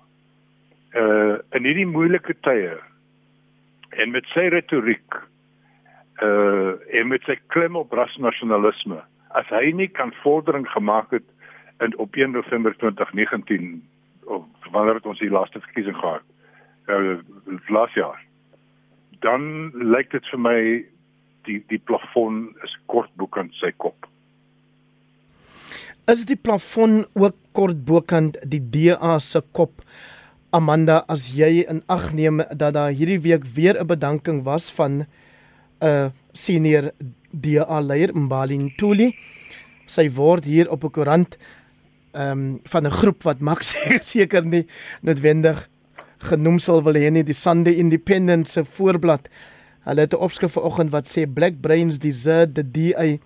[0.96, 2.78] uh in hierdie moeilike tye
[3.90, 5.20] en met sy retoriek
[6.24, 9.02] uh en met sy klem op rasnasionalisme
[9.38, 11.28] as hy nie kan vordering gemaak het
[11.80, 13.84] in op 1 November 2019
[14.26, 16.26] of wanneer het ons die laaste verkiesing gehad
[16.90, 17.20] uh,
[17.70, 18.20] laas jaar.
[19.22, 20.60] Dan lyk dit vir my
[21.48, 24.08] die die plafon is kort bokant sy kop.
[26.10, 29.84] Is die plafon ook kort bokant die DA se kop?
[30.52, 34.92] Amanda as jy in ag neem dat daar hierdie week weer 'n bedanking was van
[35.02, 35.06] 'n
[35.86, 36.92] uh, senior
[37.32, 39.14] DA leier Mbali Ntuli
[39.86, 41.38] sy word hier op 'n koerant
[42.14, 43.76] ehm um, van 'n groep wat Max
[44.14, 44.66] seker nie
[45.02, 45.70] noodwendig
[46.20, 49.30] genoem sal wil hê nie die Sunday Independent se voorblad.
[49.88, 53.18] Hulle het 'n opskrif vanoggend wat sê Black Brains Desert the DA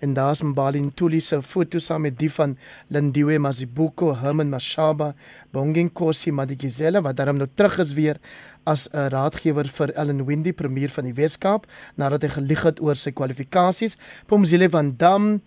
[0.00, 2.56] en daar's Mbali Ntuli se foto saam met die van
[2.88, 5.14] Lindiwe Mazibuko, Herman Mashaba,
[5.52, 8.16] Bongeng Kosi Madikizela wat daarom nou terug is weer
[8.64, 12.96] as 'n raadgewer vir Ellen Windy premier van die Weskaap nadat hy gelieg het oor
[12.96, 13.98] sy kwalifikasies.
[14.26, 15.40] Pomzile van Dam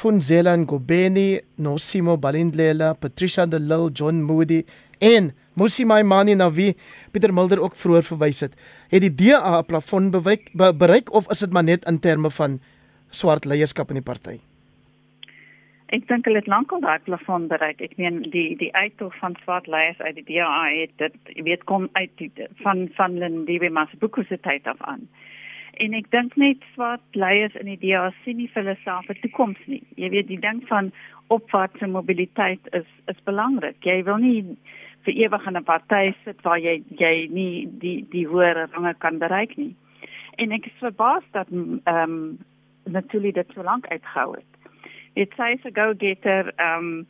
[0.00, 4.64] Funzela Ngobeni, Nosimo Balindlela, Patricia de Lille, John Moody
[5.00, 6.76] en Musi Maimani na wie
[7.12, 8.54] Pieter Mulder ook vroeër verwys het.
[8.88, 12.30] Het die DA 'n plafon bewyk, be, bereik of is dit maar net in terme
[12.30, 12.60] van
[13.10, 14.38] swart leierskap in die party?
[15.90, 17.80] Ek dink hulle het lankal daai plafon bereik.
[17.82, 21.88] Ek meen die die uittog van swart leiers uit die DA het dit weet kom
[21.92, 22.30] uit die,
[22.62, 25.08] van van Lindiwe Masibuko se tyd af aan.
[25.82, 29.18] En ek dink net swart leiers in die DA sien nie vir hulle self 'n
[29.22, 29.82] toekoms nie.
[29.96, 30.92] Jy weet die ding van
[31.26, 33.82] opwaartse mobiliteit is is belangrik.
[33.82, 34.56] Jy wil nie
[35.04, 39.18] vir ewig in 'n party sit waar jy jy nie die die hoë range kan
[39.18, 39.74] bereik nie.
[40.36, 42.38] En ek is verbaas dat ehm um,
[42.84, 44.50] natuurlik dit so lank uitgehou het.
[45.14, 47.06] Dit sy se go-getter ehm um,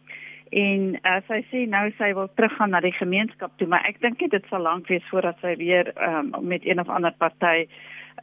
[0.50, 4.00] en as uh, sy sê nou sy wil teruggaan na die gemeenskap toe, maar ek
[4.03, 7.66] dink dit sal lank wees voordat sy weer ehm um, met een of ander party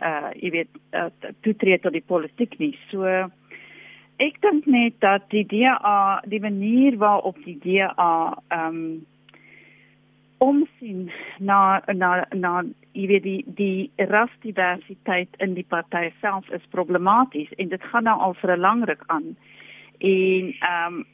[0.02, 1.10] uh jy weet uh,
[1.42, 2.76] toetree tot die politiek nie.
[2.92, 3.04] So
[4.20, 9.06] ek dink net dat die DA die manier waarop die DA ehm um,
[10.38, 17.52] omsien na na na jy weet die die rasdiversiteit in die party self is problematies
[17.58, 19.36] en dit gaan nou al vir 'n lang ruk aan.
[20.00, 21.06] En ehm um,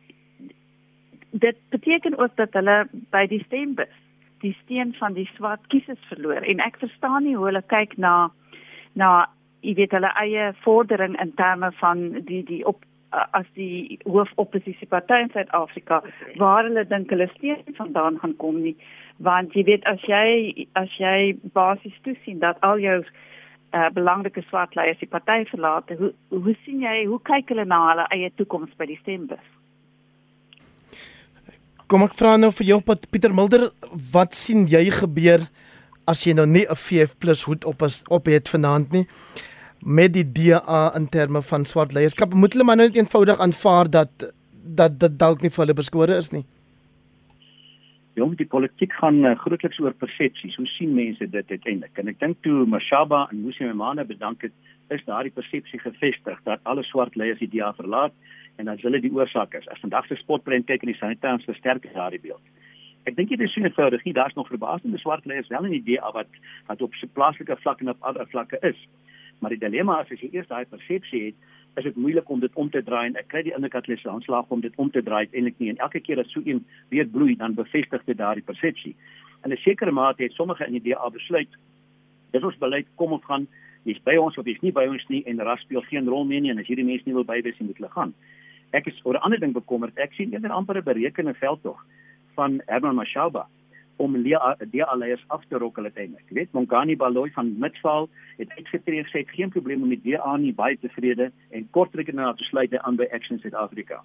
[1.31, 3.95] dit beteken ook dat hulle by die stembus
[4.39, 8.31] die steen van die swart kiesers verloor en ek verstaan nie hoe hulle kyk na
[8.93, 9.25] na
[9.61, 15.31] jy weet hulle eie vordering in terme van die die op as die hoofoppositieparty in
[15.33, 16.01] Suid-Afrika
[16.41, 18.75] waar hulle dink hulle steen vandaan gaan kom nie.
[19.23, 24.75] Want jy weet as jy as jy basies toesien dat al jou uh, belangrike swart
[24.75, 28.73] leiers die party verlaat hoe hoe sien jy hoe kyk hulle na hulle eie toekoms
[28.77, 29.43] by die stembus?
[31.87, 33.69] Kom ek vra nou vir jou Pieter Mulder
[34.13, 35.45] wat sien jy gebeur
[36.09, 39.07] as jy nou nie 'n VF+ hoed op as op het vanaand nie
[39.85, 44.33] met die DA in terme van swart leierskap moet hulle maar net eenvoudig aanvaar dat
[44.63, 46.45] dat dit dalk nie vir hulle beskore is nie
[48.13, 50.53] Jong, die politiek gaan uh, grootliks oor persepsies.
[50.59, 51.97] Hoe sien mense dit uiteindelik?
[51.97, 54.53] En ek dink toe Mashaba en Musi Memane bedank het,
[54.93, 58.13] is daardie persepsie gevestig dat alle swart leiers die DA verlaat
[58.61, 59.65] en dat hulle die oorsaak is.
[59.73, 62.43] As vandag se spotprent kyk en die sanitêrs versterk daardie beeld.
[63.09, 64.05] Ek dink dit is so eenvoudig.
[64.13, 66.29] Daar's nog verbasende swart leiers wel in die DA wat
[66.69, 68.77] wat op se plaaslike vlak en op ander vlakke is.
[69.43, 72.53] Maar die dilemma is as jy eers daai persepsie het, is dit moeilik om dit
[72.55, 75.25] om te draai en ek kry die hulle se aanslag om dit om te draai
[75.25, 76.61] eintlik nie en elke keer as so een
[76.93, 78.95] weer bloei dan bevestig dit daardie persepsie.
[79.43, 81.49] En 'n sekere mate het sommige in die DA besluit
[82.31, 83.47] dis ons beleid kom of gaan
[83.83, 86.41] jy's by ons of jy's nie by ons nie en ras speel geen rol meer
[86.41, 88.13] nie en as hierdie mense nie wil by wees nie moet hulle gaan.
[88.71, 89.97] Ek is oor 'n ander ding bekommerd.
[89.97, 91.85] Ek sien eerder amper 'n berekende veldtog
[92.35, 93.47] van Herman Mashaba
[94.01, 96.25] om die alleiers af te rokkel uiteindelik.
[96.29, 100.03] Jy weet Mongani Baloyi van Midval het uitgetree en sê het geen probleem om met
[100.03, 104.01] DA nie baie tevrede en kortrekening na te sluit aan by Action Suid-Afrika.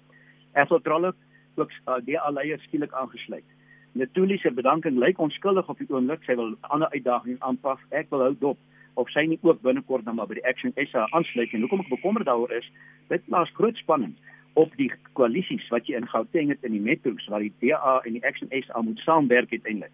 [0.53, 1.13] Ethel Trolle
[1.55, 3.45] ook uh, die alleiers skielik aangesluit.
[3.91, 6.23] Natuurlik se bedanking lyk onskuldig op die oomblik.
[6.23, 7.81] Sy wil ander uitdagings aanpas.
[7.89, 8.57] Ek wil hou dop
[8.99, 11.93] of sy nie ook binnekort dan maar by die Action SA aansluit en hoekom ek
[11.93, 12.67] bekommerd daaroor is,
[13.07, 14.15] dit plaas groot spanning
[14.53, 18.13] op die koalisies wat jy in Gauteng het in die metro's waar die DA en
[18.13, 19.91] die Action SA moet saamwerk uiteindelik.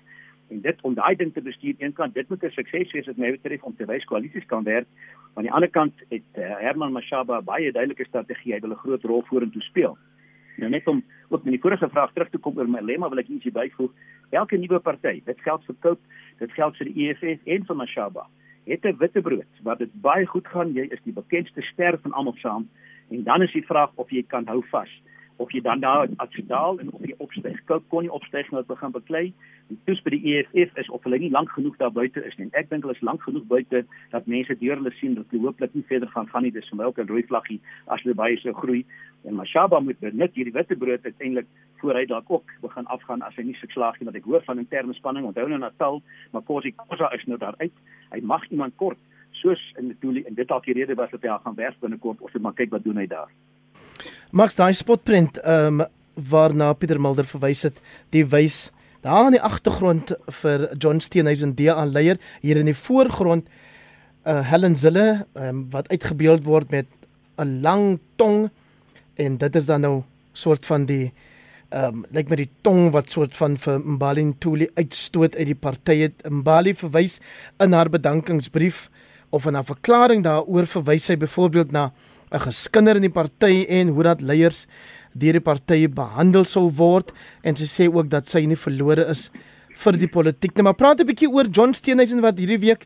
[0.50, 3.18] En dit om daai ding te bestuur, een kant dit moet 'n sukses wees wat
[3.18, 4.88] my betref om te wys koalisies kan werk.
[5.34, 9.04] Aan die ander kant het uh, Herman Mashaba baie duidelike strategie, hy wil 'n groot
[9.04, 9.98] rol vorentoe speel.
[10.58, 13.20] Nou net om ook met die vorige vraag terug te kom oor my lemma wil
[13.20, 13.92] ek ietsie byvoeg.
[14.30, 16.02] Elke nuwe party, dit geld vir Cope,
[16.40, 18.28] dit geld vir die EFF en vir Mashaba,
[18.66, 20.74] het 'n witbrood wat dit baie goed gaan.
[20.74, 22.70] Jy is die bekendste ster van almal saam.
[23.10, 24.92] En dan is die vraag of jy kan hou vas
[25.38, 27.58] of jy dan daar afdaal en of jy opstyg.
[27.68, 29.24] Koop kon nie opstyg nou begin beklei.
[29.68, 32.48] Die toets by die EFF is of hulle nie lank genoeg daar buite is nie.
[32.56, 35.74] Ek dink hulle is lank genoeg buite dat mense deur hulle sien dat hulle hooplik
[35.76, 36.54] nie verder gaan gaan nie.
[36.56, 38.86] Dis vir my ook 'n rooi vlaggie as hulle baie so groei.
[39.26, 41.48] En Mashaba moet net hierdie witte brood uiteindelik
[41.82, 44.94] vooruit dalk ook begin afgaan as hy nie geslaag nie wat ek hoor van interne
[44.94, 45.26] spanning.
[45.26, 47.74] Onthou nou Natal, maar Kosi Kosa is nou daar uit.
[48.12, 48.98] Hy mag iemand kort
[49.42, 52.22] soos in doel en dit dalk die rede was dat hy al gaan werk binnekort
[52.22, 53.30] of net maar kyk wat doen hy daar.
[54.32, 57.80] Max daai spotprint ehm um, waarna Pieter Mulder verwys het,
[58.16, 58.70] die wys
[59.04, 63.50] daar in die agtergrond vir John Steenhuisen DA leier hier in die voorgrond
[64.26, 66.88] uh Helen Zille um, wat uitgebeeld word met
[67.38, 68.50] 'n lang tong
[69.16, 71.14] en dit is dan nou soort van die
[71.70, 75.56] ehm um, lyk met die tong wat soort van vir Mbali Ntuli uitstoot uit die
[75.56, 77.20] party het Mbali verwys
[77.60, 78.90] in haar bedankingsbrief
[79.30, 81.92] of in 'n verklaring daaroor verwys sy byvoorbeeld na
[82.32, 84.68] 'n geskinder in die party en hoe dat leiers
[85.14, 87.12] deur die party behandel sou word
[87.44, 89.32] en sy sê ook dat sy nie verlore is
[89.76, 90.64] vir die politiek nie.
[90.64, 92.86] Maar praat 'n bietjie oor John Steenhuisen wat hierdie week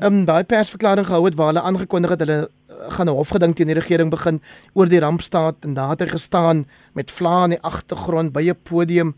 [0.00, 3.66] um daai persverklaring gehou het waar hulle aangekondig het hulle uh, gaan 'n hofgeding teen
[3.66, 4.40] die regering begin
[4.74, 8.62] oor die rampstaat en daar het hy gestaan met vlae in die agtergrond by 'n
[8.62, 9.14] podium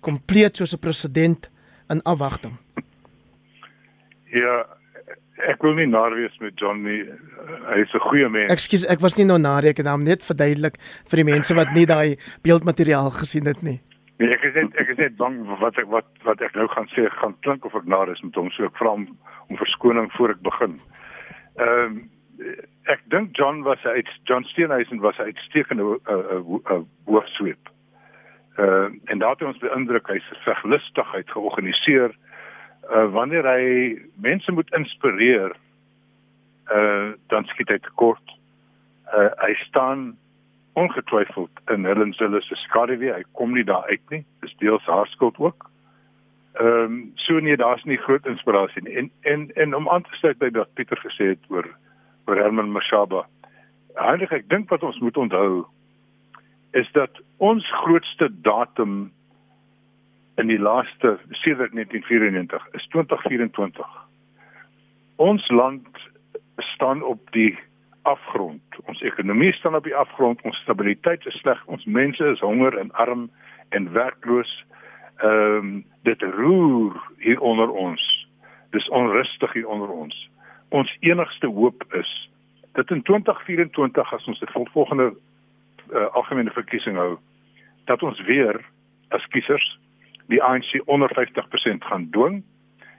[0.00, 1.48] kompleet soos 'n president
[1.88, 2.56] in afwagting.
[4.32, 4.66] Ja,
[5.44, 7.02] ek wil nie naar wees met John nie.
[7.68, 8.52] Hy is 'n goeie mens.
[8.52, 10.76] Ekskuus, ek was nie nou naar ek het hom net verduidelik
[11.10, 13.80] vir die mense wat nie daai beeldmateriaal gesien het nie.
[14.18, 16.88] Nee, ek is net ek is net bang wat ek wat wat ek nou gaan
[16.88, 19.06] sê gaan klink of ek is met hom, so ek vra hom
[19.48, 20.80] om verskoning voor ek begin.
[21.58, 22.10] Ehm um,
[22.86, 27.68] ek dink John was uit John Steenhuisen was uitstekende 'n uh, uh, uh, hoofsweep.
[28.56, 32.16] Ehm uh, en daar het ons beïndruk hy se veglustigheid georganiseer uh,
[32.88, 33.62] wanneer hy
[34.14, 35.56] mense moet inspireer
[36.72, 38.34] uh dan skiet hy tekort.
[39.14, 40.16] Uh, hy staan
[40.74, 43.12] ongetwyfeld in Helen Zille se skaduwee.
[43.12, 44.24] Hy kom nie daar uit nie.
[44.40, 45.70] Dis deels haar skuld ook.
[46.60, 48.96] Ehm um, so nee, daar's nie groot inspirasie nie.
[48.96, 51.68] En en en om aan te sluit by wat Pieter gesê het oor
[52.26, 53.26] oor Herman Mashaba.
[53.94, 55.66] Eindelik ek dink wat ons moet onthou
[56.70, 59.12] is dat ons grootste datum
[60.36, 63.86] in die laaste sedert 1994 is 2024.
[65.16, 65.88] Ons land
[66.56, 67.58] staan op die
[68.02, 68.62] afgrond.
[68.84, 72.92] Ons ekonomie staan op die afgrond, ons stabiliteit is sleg, ons mense is honger en
[72.92, 73.30] arm
[73.68, 74.52] en werkloos.
[75.16, 78.02] Ehm um, dit roer hier onder ons.
[78.70, 80.30] Dis onrustig hier onder ons.
[80.68, 82.30] Ons enigste hoop is
[82.72, 85.14] dat in 2024 as ons die volgende
[85.92, 87.16] uh, algemene verkiesing hou,
[87.84, 88.60] dat ons weer
[89.08, 89.78] as kiesers
[90.28, 92.42] die ANC onder 50% gaan dwing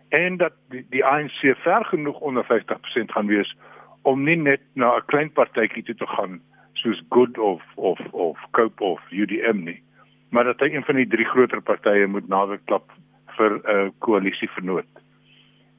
[0.10, 3.56] en dat die, die ANC ver genoeg onder 50% gaan wees
[4.02, 6.42] om nie net na 'n klein partytjie toe te gaan
[6.74, 9.82] soos Good of of of Cope of UDM nie
[10.30, 12.92] maar dat hy een van die drie groter partye moet nader klap
[13.38, 14.92] vir 'n uh, koalisie vernoot.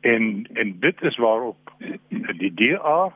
[0.00, 1.72] En en dit is waarop
[2.42, 3.12] die DA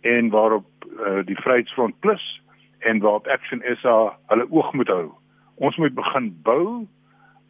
[0.00, 0.66] en waarop
[1.06, 2.42] uh, die Vryheidsfront Plus
[2.78, 5.10] en waarop Action SA hulle oog moet hou.
[5.54, 6.86] Ons moet begin bou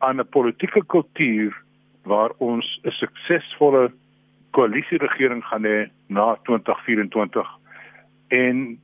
[0.03, 1.53] aan 'n politieke kultuur
[2.03, 3.93] waar ons 'n suksesvolle
[4.51, 7.49] koalisieregering gaan hê na 2024
[8.29, 8.79] en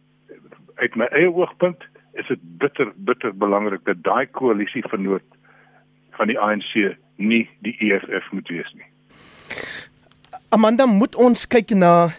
[0.74, 5.26] uit my eie oogpunt is dit bitter bitter belangrik dat daai koalisie vernoot
[6.18, 8.86] van die ANC nie die EFF moet wees nie.
[10.48, 12.10] Amanda moet ons kyk na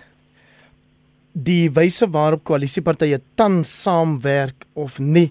[1.33, 5.29] die wyse waarop koalisiepartye tans saamwerk of nie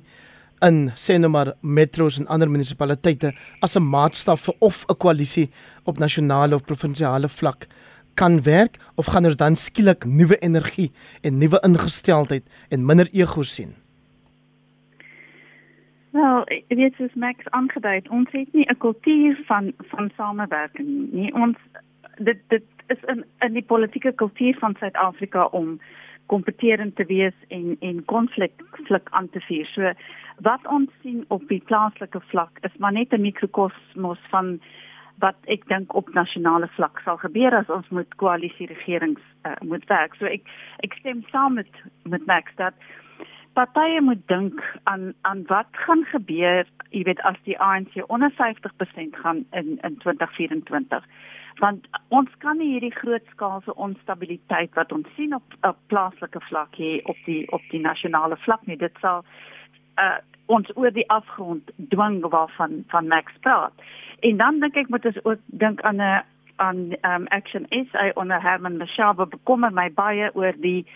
[0.63, 5.51] in sê nou maar metros en ander munisipaliteite as 'n maatstaf vir of 'n koalisie
[5.85, 7.67] op nasionale of provinsiale vlak
[8.15, 10.91] kan werk of gaan ons dan skielik nuwe energie
[11.23, 13.75] en nuwe ingesteldheid en minder ego sien?
[16.11, 21.35] Wel, weet soos Max aangedui het, ons het nie 'n kultuur van van samewerking nie.
[21.35, 21.57] Ons
[22.17, 25.81] dit dit is in in die politieke kultuur van Suid-Afrika om
[26.33, 29.67] kompeterend te wees en en konflik flik aan te vier.
[29.75, 29.93] So
[30.49, 34.61] wat ons sien op die plaaslike vlak is maar net 'n mikrokosmos van
[35.19, 39.85] wat ek dink op nasionale vlak sal gebeur as ons met koalisie regerings uh, moet
[39.91, 40.15] werk.
[40.15, 40.47] So ek
[40.87, 41.71] ek stem saam met
[42.05, 42.75] met Max dat
[43.59, 49.19] partye moet dink aan aan wat gaan gebeur, jy weet as die ANC onder 50%
[49.23, 51.05] gaan in in 2024.
[51.59, 57.01] Want ons kan nie hierdie grootskaalse onstabiliteit wat ons sien op op plaaslike vlak hê
[57.05, 58.77] op die op die nasionale vlak nie.
[58.77, 59.25] Dit sal
[59.99, 63.73] uh ons oor die afgrond dwing waarvan van Max praat.
[64.21, 66.23] En dan dink ek moet ons ook dink aan 'n
[66.57, 70.87] aan um Action SA onder Herman Mashaba bekommer my baie oor die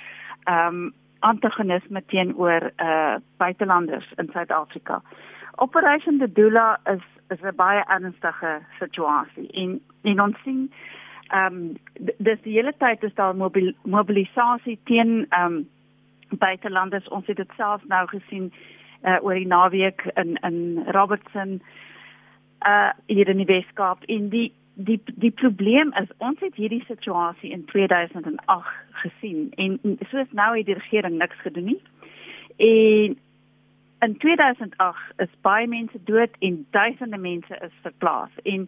[0.49, 5.03] um antagonisme teenoor uh buitelanders in Suid-Afrika.
[5.59, 10.73] Operation Dula is is 'n baie ernstige situasie en en ons sien
[11.29, 11.77] ehm um,
[12.19, 15.69] dis die hele tyd is daar mobil, mobilisasie teen ehm um,
[16.39, 17.09] buitelanders.
[17.09, 18.53] Ons het dit self nou gesien
[19.05, 21.63] uh oor die naweek in in Robertson
[22.67, 27.51] uh hier in die Weskaap en die die die probleem is ons het hierdie situasie
[27.51, 28.69] in 2008
[29.03, 31.83] gesien en soos nou het die regering niks gedoen nie.
[32.57, 33.19] En
[34.03, 38.67] in 2008 is baie mense dood en duisende mense is verplaas en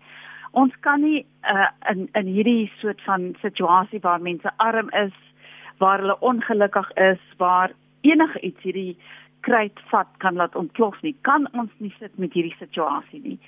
[0.63, 5.17] ons kan nie uh, in in hierdie soort van situasie waar mense arm is,
[5.83, 8.97] waar hulle ongelukkig is, waar enige iets hierdie
[9.41, 11.17] kruitvat kan laat ontplof nie.
[11.21, 13.39] Kan ons nie sit met hierdie situasie nie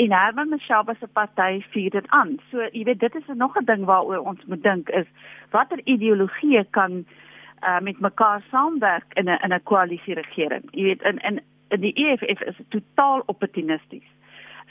[0.00, 2.38] en Herman Mashaba se party vier dit aan.
[2.50, 5.06] So jy weet dit is nog 'n ding waaroor ons moet dink is
[5.50, 7.04] watter ideologie kan uh,
[7.80, 10.64] met mekaar saamwerk in 'n in 'n koalisie regering.
[10.70, 14.08] Jy weet in in in die EFF is totaal opportunisties.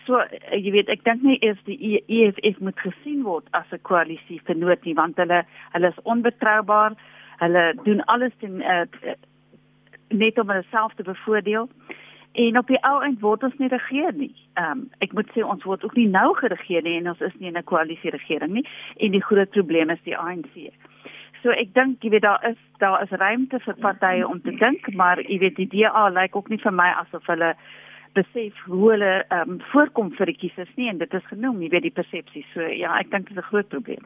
[0.05, 4.41] So jy weet ek dink nie eers die EFF moet gesien word as 'n koalisie
[4.43, 6.93] vernoot nie want hulle hulle is onbetroubaar.
[7.37, 8.85] Hulle doen alles ten uh,
[10.09, 11.69] net om hulle self te bevoordeel.
[12.31, 14.33] En op die ou eind word ons nie regeer nie.
[14.53, 17.35] Ehm um, ek moet sê ons word ook nie nou geregeer nie en ons is
[17.39, 20.71] nie in 'n koalisie regering nie en die groot probleem is die ANC.
[21.41, 24.93] So ek dink jy weet daar is daar is ruimte vir partye om te dink,
[24.93, 27.55] maar jy weet die DA lyk ook nie vir my asof hulle
[28.13, 31.69] besef hoe hulle ehm um, voorkom vir die kiesers nie en dit is genoem, jy
[31.73, 32.43] weet die persepsie.
[32.53, 34.05] So ja, ek dink dit is 'n groot probleem.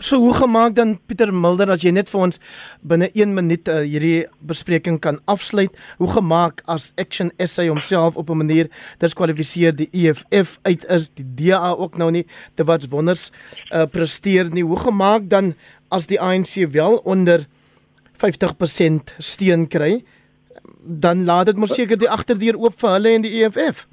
[0.00, 2.40] So hoe gemaak dan Pieter Mulder as jy net vir ons
[2.82, 5.74] binne 1 minuut uh, hierdie bespreking kan afsluit?
[6.00, 11.24] Hoe gemaak as Action SA homself op 'n manier diskwalifiseer die EFF uit is die
[11.24, 13.30] DA ook nou nie te wat wonders
[13.70, 14.64] uh, presteer nie.
[14.64, 15.54] Hoe gemaak dan
[15.92, 17.46] as die ANC wel onder
[18.22, 20.02] 50% steun kry,
[20.82, 23.86] dan laat dit mos seker die agterdeur oop vir hulle en die EFF.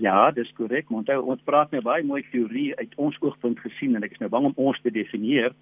[0.00, 0.88] Ja, dis korrek.
[0.90, 4.30] Onthou, ons praat nou baie mooi teorie uit ons oogpunt gesien en ek is nou
[4.32, 5.52] bang om ons te definieer.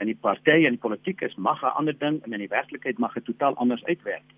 [0.00, 2.98] En die partye en die politiek is mag 'n ander ding en in die werklikheid
[2.98, 4.28] mag dit totaal anders uitwerk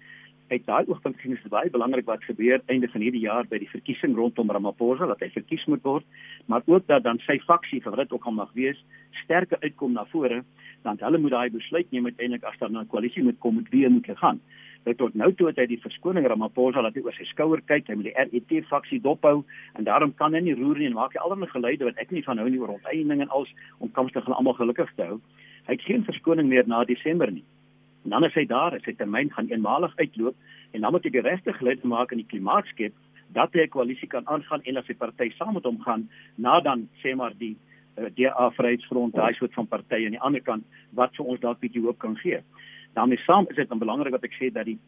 [0.49, 3.59] uit daai oogpunt sien is dit baie belangrik wat gebeur einde van hierdie jaar by
[3.62, 6.05] die verkiesing rondom Ramaphosa dat hy verkies moet word,
[6.47, 8.80] maar ook dat dan sy faksie vir wat ook al mag wees,
[9.22, 10.43] sterker uitkom na vore,
[10.82, 13.88] dan hulle moet daai besluit neem uiteindelik as daar 'n koalisie moet kom met wie
[13.88, 14.40] moet hy gaan.
[14.84, 17.95] Dit tot nou toe het hy die verskoning Ramaphosa laat oor sy skouer kyk, hy
[17.95, 19.45] moet die RET faksie dophou
[19.78, 22.22] en daarom kan hy nie roer nie en maak hy allerlei geluide wat ek nie
[22.22, 25.20] van hou nie oor onteiening en als om kamstig hulle almal gelukkig te hou.
[25.66, 27.45] Hy het geen verskoning meer na Desember nie.
[28.05, 30.34] En dan is hy daar, sy termyn gaan eenmalig uitloop
[30.72, 32.94] en dan moet hy die regte geluid maak in die klimaatskep
[33.32, 36.61] dat hy 'n koalisie kan aangaan en as sy party saam met hom gaan na
[36.61, 37.57] dan sê maar die
[37.98, 41.40] uh, eh, DA Vryheidsfront, daai soort van partye aan die ander kant wat vir ons
[41.40, 42.42] dalk bietjie hoop kan gee
[42.92, 44.78] daarmee saam is dit dan belangrik wat ek sê dat die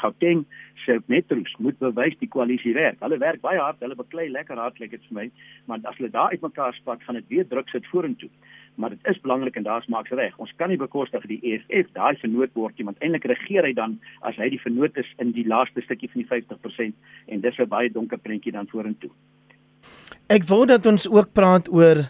[0.00, 0.44] Gauteng
[0.84, 2.98] se metro's moet bewys die koalisie werk.
[3.04, 5.26] Hulle werk baie hard, hulle beklei lekker hard lyk dit vir my,
[5.70, 8.30] maar as hulle daar uitmekaar spat, gaan dit weer druk sit vorentoe.
[8.78, 10.36] Maar dit is belangrik en daar's maaks reg.
[10.38, 13.96] Ons kan nie bekostig die EFF daai vernoot word nie, want eintlik regeer hy dan
[14.28, 16.94] as hy die vernoot is in die laaste stukkie van die 50%
[17.26, 19.10] en dis 'n baie donker prentjie dan vorentoe.
[20.28, 22.06] Ek wou dat ons ook praat oor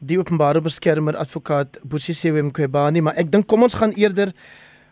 [0.00, 4.32] die openbare beskermer advokaat Bosisiwe Mqobani, maar ek dink kom ons gaan eerder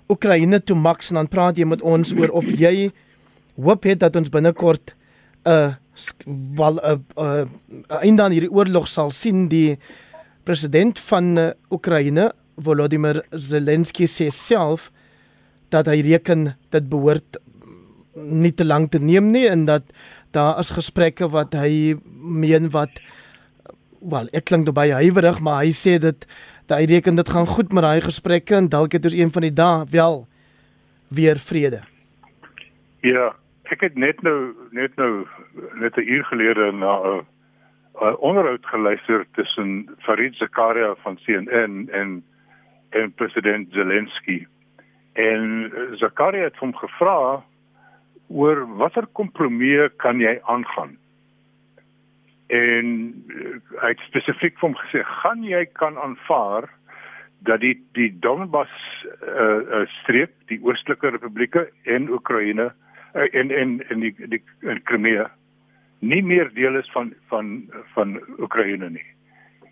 [0.08, 2.90] Oekraïne toe Max en dan praat jy met ons oor of jy
[3.58, 4.94] hoop het dat ons binnekort
[5.44, 5.74] 'n uh,
[6.56, 7.44] wel 'n uh,
[7.90, 9.78] uh, einde aan hierdie oorlog sal sien die
[10.48, 14.88] president van uh, Oekraïne Volodymyr Zelensky sê self
[15.68, 17.36] dat hy reken dit behoort
[18.16, 19.84] nie te lank te neem nie en dat
[20.32, 23.02] daar is gesprekke wat hy meen wat
[24.00, 26.26] wel ek klink baie huiwerig maar hy sê dit
[26.68, 29.44] dat hy reken dit gaan goed met daai gesprekke en dalk het ons een van
[29.44, 30.22] die dae wel
[31.08, 31.80] weer vrede.
[33.04, 33.30] Ja,
[33.72, 35.24] ek het net nou net nou
[35.80, 37.26] net 'n uur gelede na 'n
[38.02, 42.24] uh, onderhoud geluister tussen Farid Zakaria van CNN en
[42.90, 44.46] en president Zelensky.
[45.12, 47.42] En Zakaria het hom gevra
[48.28, 50.96] oor watter kompromie kan jy aangaan?
[52.46, 52.86] En
[53.28, 56.68] uh, hy het spesifiek vir hom gesê, "Gaan jy kan aanvaar
[57.44, 58.72] dat die die Donbas
[59.22, 62.72] uh, uh streek, die oostelike republieke en Oekraïne
[63.14, 64.42] uh, en en en die die
[64.84, 65.30] Krimea
[66.00, 69.06] nie meer deel is van van van Oekraïne nie."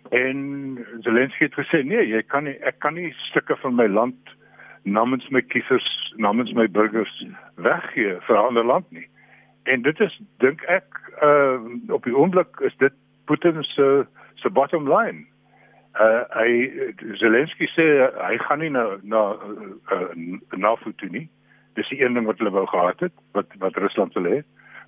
[0.09, 4.35] En Zelensky het gesê, "Nee, jy kan nie ek kan nie stukke van my land
[4.83, 7.25] namens my kiesers, namens my burgers
[7.55, 9.07] weggee vir 'n ander land nie."
[9.63, 10.85] En dit is dink ek
[11.23, 12.93] uh op die oomblik is dit
[13.25, 14.05] Putin se
[14.35, 15.25] se bottom line.
[15.99, 16.71] Uh hy
[17.19, 17.85] Zelensky sê
[18.27, 19.35] hy gaan nie na na
[19.91, 21.29] uh, na voet nie.
[21.73, 24.39] Dis die een ding wat hulle wou gehad het, wat wat Rusland wil hê.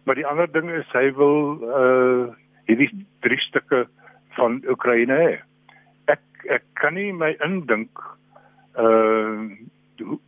[0.04, 2.30] Maar die ander ding is hy wil uh
[2.70, 2.92] hierdie
[3.26, 3.88] drie stukke
[4.38, 5.32] van Oekraïne hê.
[6.14, 6.22] Ek
[6.58, 8.02] ek kan nie my indink
[8.78, 9.50] uh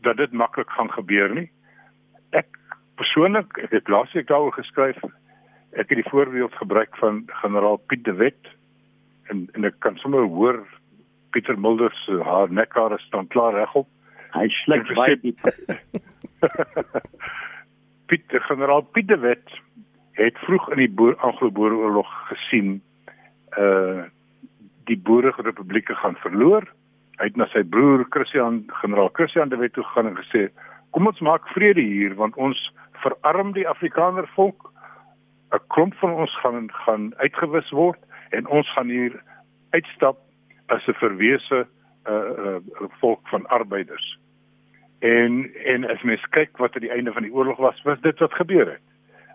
[0.04, 1.48] dat dit maklik gaan gebeur nie.
[2.36, 2.50] Ek
[3.00, 5.00] persoonlik ek het laasweek daaroor geskryf.
[5.72, 8.52] Ek het die voorbeeld gebruik van generaal Piet de Wet
[9.32, 10.60] en en ek kan sommer hoor
[11.32, 13.88] Pieter Mulder se haar nekhare staan klaar regop.
[14.34, 15.40] Hy sluk baie diep.
[18.12, 19.54] Piet generaal Piet de Wet
[20.20, 22.82] het vroeg in die Anglo-Boereoorlog gesien
[23.58, 24.04] uh
[24.90, 26.66] die Boerige Republieke gaan verloor.
[27.22, 30.42] Hy het na sy broer Christian generaal Christian de Wet toe gegaan en gesê
[30.92, 32.60] kom ons maak vrede hier want ons
[33.04, 34.74] verarm die Afrikaner volk.
[35.56, 38.02] 'n Klomp van ons gaan gaan uitgewis word
[38.36, 39.16] en ons gaan hier
[39.72, 40.18] uitstap
[40.68, 41.68] as 'n verwese
[42.10, 44.18] uh, uh volk van arbeiders.
[45.02, 48.20] En en as mens kyk wat aan die einde van die oorlog was, was dit
[48.20, 48.86] wat gebeur het.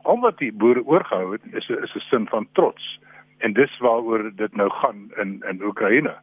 [0.03, 3.01] Al wat die boere oorgehou het is is 'n sin van trots
[3.39, 6.15] en dis waaroor dit nou gaan in in Oekraïne.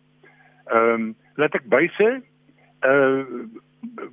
[0.66, 2.22] Ehm um, laat ek bysê
[2.88, 3.26] uh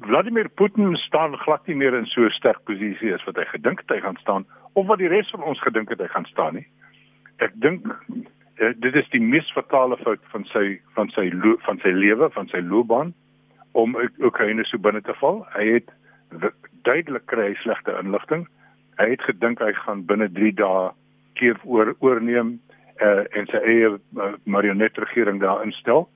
[0.01, 3.79] Vladimir Putin staan glad nie meer in so 'n sterk posisie as wat hy gedink
[3.81, 6.55] het hy gaan staan of wat die res van ons gedink het hy gaan staan
[6.55, 6.67] nie.
[7.39, 7.87] Ek dink
[8.59, 11.31] uh, dit is die mees fatale fout van sy van sy
[11.63, 13.15] van sy lewe, van sy loopbaan
[13.73, 15.45] om Oekraïne so binne te val.
[15.55, 15.91] Hy het
[16.83, 18.47] duidelik kry slegte inligting.
[18.99, 20.91] Hy het gedink hy gaan binne 3 dae
[21.39, 22.59] keer oor oorneem
[23.01, 26.09] uh, en sy eie uh, marionetregering daar instel.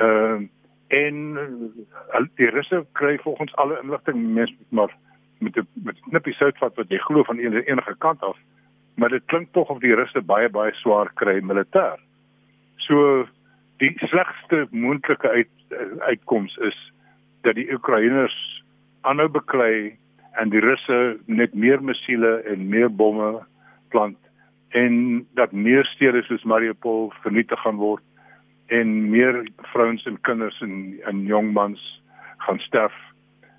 [0.00, 0.46] Ehm uh,
[0.88, 4.94] en uh, die russe kry volgens alle inligting mens maar
[5.38, 8.36] met die, met knippie soutvat wat jy glo van enige, enige kant af
[8.94, 12.00] maar dit klink tog of die russe baie baie swaar kry militêr
[12.86, 13.26] so
[13.78, 15.48] die slegste moontlike uit
[15.98, 16.78] uitkoms is
[17.46, 18.36] dat die Oekraïners
[19.00, 19.96] aanhou beklei
[20.40, 23.38] en die Russe net meer missiele en meer bomme
[23.94, 24.18] plant
[24.76, 28.02] en dat meer stede soos Mariupol vernietig gaan word
[28.66, 31.80] en meer vrouens en kinders en en jong mans
[32.44, 32.98] gaan sterf.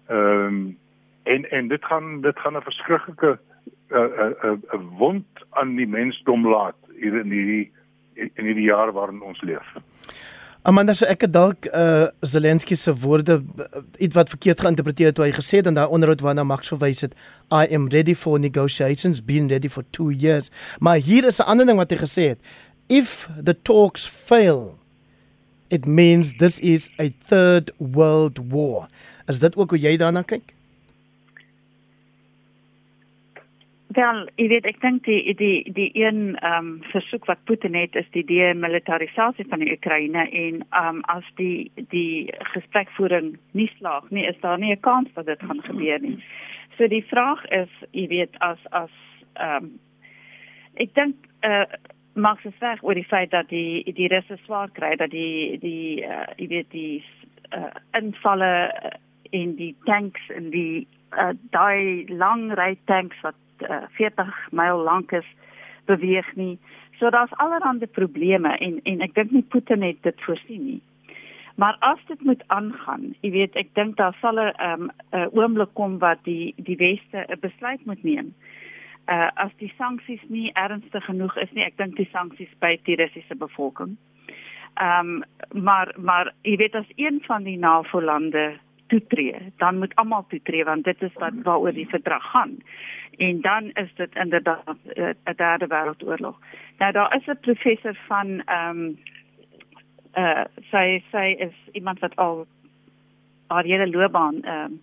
[0.07, 0.77] Ehm um,
[1.23, 3.39] en en dit gaan dit gaan 'n verskriklike
[3.89, 7.71] 'n uh, 'n uh, 'n uh, wond aan die mensdom laat hier in hierdie
[8.13, 9.67] in hierdie jaar waarin ons leef.
[10.67, 15.23] Amanda so ek het dalk uh Zelensky se woorde uh, iets wat verkeerd geïnterpreteer toe
[15.23, 17.15] hy gesê het in daai onderhoud waarna Max verwys het
[17.47, 20.51] I am ready for negotiations been ready for 2 years.
[20.79, 22.39] Maar hier is 'n ander ding wat hy gesê het.
[22.87, 24.75] If the talks fail
[25.69, 28.87] it means this is a third world war.
[29.27, 30.58] Is dit ook hoe jy daarna kyk
[33.89, 37.95] Wel, ek weet ek dink die die die een ehm um, versoek wat Putin het
[37.97, 44.11] is die demilitarisasie van die Oekraïne en ehm um, as die die gesprekvoering nie slaag
[44.13, 46.23] nie, is daar nie 'n kans dat dit gaan gebeur nie.
[46.77, 48.93] So die vraag is, jy weet as as
[49.33, 49.79] ehm um,
[50.75, 51.65] ek dink eh uh,
[52.13, 56.05] Max is reg oor die feit dat die die russe swaar kry dat die die
[56.05, 57.03] uh, jy weet die
[57.57, 58.53] uh, invalle
[59.29, 60.87] in die tanks en die
[61.17, 65.25] uh, daai lang ry tanks wat uh, 40 myl lank is
[65.85, 66.59] beweeg nie.
[66.99, 70.81] So daar's allerlei probleme en en ek dink nie Putin het dit voorsien nie.
[71.59, 74.91] Maar as dit moet aangaan, jy weet, ek dink daar sal 'n um,
[75.35, 78.33] oomblik kom wat die die weste 'n besluit moet neem.
[79.07, 82.95] Uh as die sanksies nie ernstig genoeg is nie, ek dink die sanksies by die
[82.95, 83.97] Russiese bevolking.
[84.73, 85.23] Ehm um,
[85.63, 90.83] maar maar jy weet as een van die NAVO-lande toetree, dan moet almal toetree want
[90.83, 92.57] dit is wat waaroor die verdrag gaan.
[93.17, 96.37] En dan is dit inderdaad eh, 'n derde wêreldoorlog.
[96.77, 98.97] Nou daar is 'n professor van ehm um,
[100.17, 102.47] uh sy sy is iemand wat al
[103.47, 104.81] haar hele loopbaan ehm um,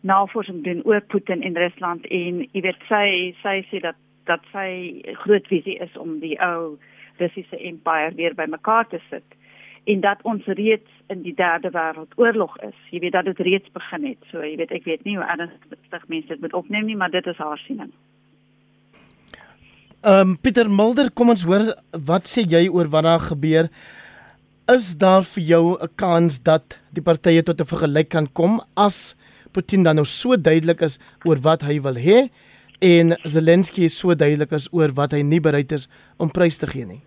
[0.00, 5.00] navorsing doen oor Putin in Rusland en jy weet sy sy sê dat dat sy
[5.24, 6.78] groot visie is om die ou
[7.16, 9.24] Russiese empire weer bymekaar te sit
[9.84, 12.76] en dat ons reeds in die derde wêreldoorlog is.
[12.90, 14.20] Jy weet dat dit reeds begin het.
[14.30, 17.26] So jy weet ek weet nie hoe ernstig mense dit moet opneem nie, maar dit
[17.26, 17.92] is haar siening.
[20.04, 21.70] Ehm um, Pieter Mulder, kom ons hoor
[22.08, 23.70] wat sê jy oor wat daar gebeur?
[24.68, 29.16] Is daar vir jou 'n kans dat die partye tot 'n vergelyk kan kom as
[29.52, 32.28] Putin dan nou so duidelik is oor wat hy wil hê
[32.80, 36.84] en Zelensky so duidelik is oor wat hy nie bereid is om prys te gee
[36.84, 37.00] nie?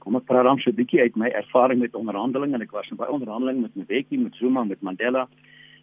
[0.00, 2.88] Kom ek praat dan so 'n bietjie uit my ervaring met onderhandelinge en ek was
[2.96, 5.28] by onderhandelinge met Mbeki, met Zuma, met Mandela.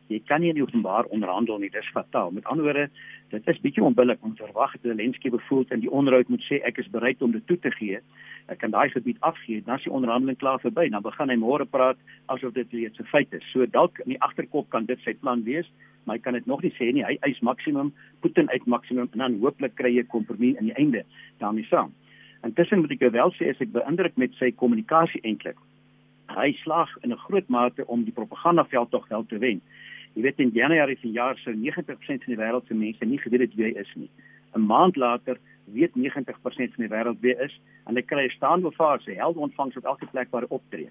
[0.07, 2.32] Jy kan nie in openbaar onderhandel nie, dis fataal.
[2.32, 2.89] Met ander woorde,
[3.30, 6.43] dit is bietjie onbillik om te verwag dat 'n lenskie bevoeld in die onderhoud moet
[6.49, 7.99] sê ek is bereid om dit toe te gee.
[8.47, 10.89] Ek kan daai gebied afgee, dan is die onderhandeling klaar verby.
[10.89, 13.43] Dan begin hy môre praat asof dit reeds 'n feit is.
[13.51, 15.68] So dalk in die agterkop kan dit sy plan wees,
[16.05, 17.03] maar hy kan dit nog nie sê nie.
[17.03, 20.78] Hy eis maksimum, Putin uit maksimum en dan hooplik kry jy 'n kompromie aan die
[20.78, 21.03] einde
[21.39, 21.91] daarmee saam.
[22.43, 25.57] Intussen moet ek wel sê as ek beïndruk met sy kommunikasie eintlik.
[26.29, 29.61] Hy slaag in 'n groot mate om die propagandaveld tog wel te wen.
[30.13, 33.41] Jy weet in Januarie van jaar sou 90% van die wêreld se mense nie geweet
[33.41, 34.09] het wie hy is nie.
[34.55, 38.35] 'n Maand later weet 90% van die wêreld wie hy is en hy kry 'n
[38.38, 40.89] staande ovasie, sy held ontvangs op elke plek waar hy optree.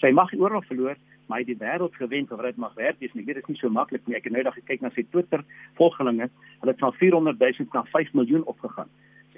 [0.00, 2.98] Sy mag nie oorlog verloor, maar hy het die wêreld gewen of dit mag werk
[2.98, 4.16] wees, ek weet dit is nie so maklik nie.
[4.16, 6.30] Ek het nou net gekyk na sy Twitter volgelinge,
[6.60, 8.88] hulle het van 400 000 na 5 miljoen opgegaan.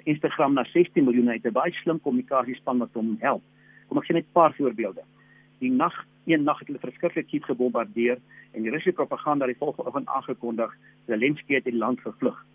[0.05, 3.43] Instagram na 16 miljoen uit 'n baie slim kommunikasiespan wat hom help.
[3.87, 5.03] Kom ek gee net 'n paar voorbeelde.
[5.59, 8.17] Die nag, een nag het hulle verskriklik kiet gebombardeer
[8.53, 10.77] en die Russiese propaganda het volgens oggend aangekondig
[11.07, 12.45] Zelensky het die land gevlug.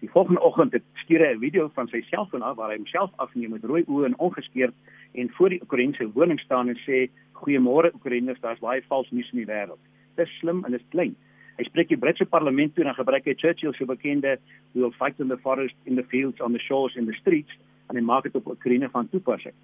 [0.00, 3.10] Die volgende oggend het stuur hy 'n video van sy selfoon af waar hy homself
[3.16, 4.74] afneem met rooi oë en ongeskeerd
[5.12, 9.38] en voor die Oekraïense woning staan en sê: "Goeiemôre Oekraïners, daar's baie vals nuus in
[9.38, 9.80] die wêreld."
[10.16, 11.16] Dis slim en dis klein.
[11.56, 14.36] Hy spreek die Britse parlement toe en gebruik hy Churchill se bekende
[14.74, 17.52] we will fight in the forest in the fields on the shores in the streets
[17.88, 19.54] en hy maak dit op Oekraïne van toepassing.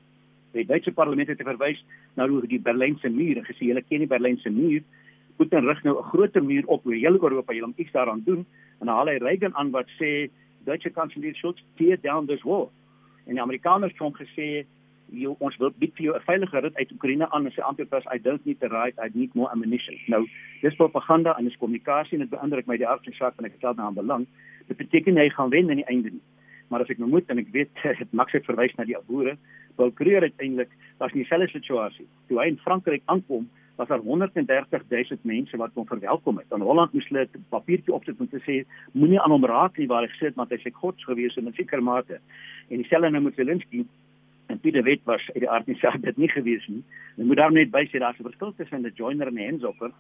[0.57, 1.80] Die Duitse parlement het verwys
[2.16, 4.80] na hoe die Berlynse muur en gesê hulle ken die Berlynse muur.
[5.51, 8.47] Dan rig nou 'n groter muur op oor hele Europa jy moet iets daaraan doen.
[8.80, 10.30] En dan haal hy Reagan aan wat sê
[10.64, 12.70] Duitse kanselier Scholz tear down this wall.
[13.26, 14.64] En die Amerikaners het hom gesê
[15.12, 17.90] jy ons wil bied vir jou 'n veilige rit uit Oekraïne aan en sy antwoord
[17.90, 19.96] was I don't need the right I need more ammunition.
[20.06, 20.26] Nou,
[20.60, 23.74] dis propaganda en dis kommunikasie en dit beïndruk my die aardse saak en ek stel
[23.74, 24.26] daaraan belang.
[24.68, 26.22] Dit beteken jy gaan wen aan die einde nie.
[26.68, 29.36] Maar as ek nou moet en ek weet dit maak dit verwys na die boere,
[29.76, 32.06] wil kreer uiteindelik was nie dieselfde situasie.
[32.28, 36.46] Toe hy in Frankryk aankom, was daar 130 000 mense wat hom verwelkom het.
[36.52, 39.86] In Holland moes hulle 'n papiertjie opsit om te sê moenie aan hom raak nie
[39.86, 42.20] waar hy gesê het want hy sê God gewees in 'n sekere mate.
[42.68, 43.86] En dieselfde nou met Zelensky
[44.53, 46.82] en Pieter Wet was uit die aard nie self dit nie gewees nie.
[47.16, 49.92] Ek moet daar net by sê daar's 'n verskil tussen 'n joiner en 'n handsoffer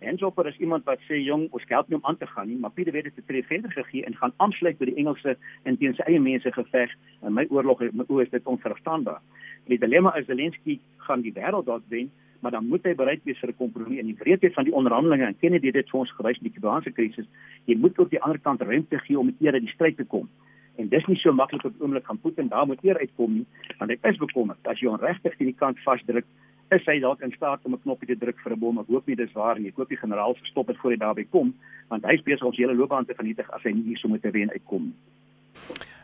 [0.00, 2.72] Hendropper is iemand wat sê jong, ons help nie om aan te gaan nie, maar
[2.72, 5.34] Pieter weet dit het verder gegee en gaan aansluit by die Engelse
[5.68, 6.94] in teen sy eie mense geveg.
[7.20, 9.20] In my oorlog met o is dit onverstaanbaar.
[9.68, 12.08] Die dilemma is Zelensky gaan die wêreld dalk wen,
[12.40, 15.26] maar dan moet hy bereid wees vir 'n kompromie in die breedte van die onderhandelinge
[15.26, 17.28] en Kennedy het dit vir ons gewys in die Kubaanse krisis.
[17.66, 20.28] Jy moet op die ander kant ruimte gee om met eer die stryd te kom.
[20.80, 23.46] En dis nie so maklik op oomblik gaan Putin daar moet eer uitkom nie,
[23.78, 26.24] want hy is bekommerd as jy onregtig teen die kant vasdruk
[26.74, 28.78] is hy dalk in staat om 'n knoppie te druk vir 'n bom.
[28.78, 29.68] Ek hoop nie dis waar nie.
[29.68, 31.54] Ek hoop die generaal gestop het voor hy daarby kom,
[31.88, 34.08] want hy is besig om sy hele loopbaan te vernietig as hy nie hier so
[34.08, 34.94] met 'n wen uitkom nie.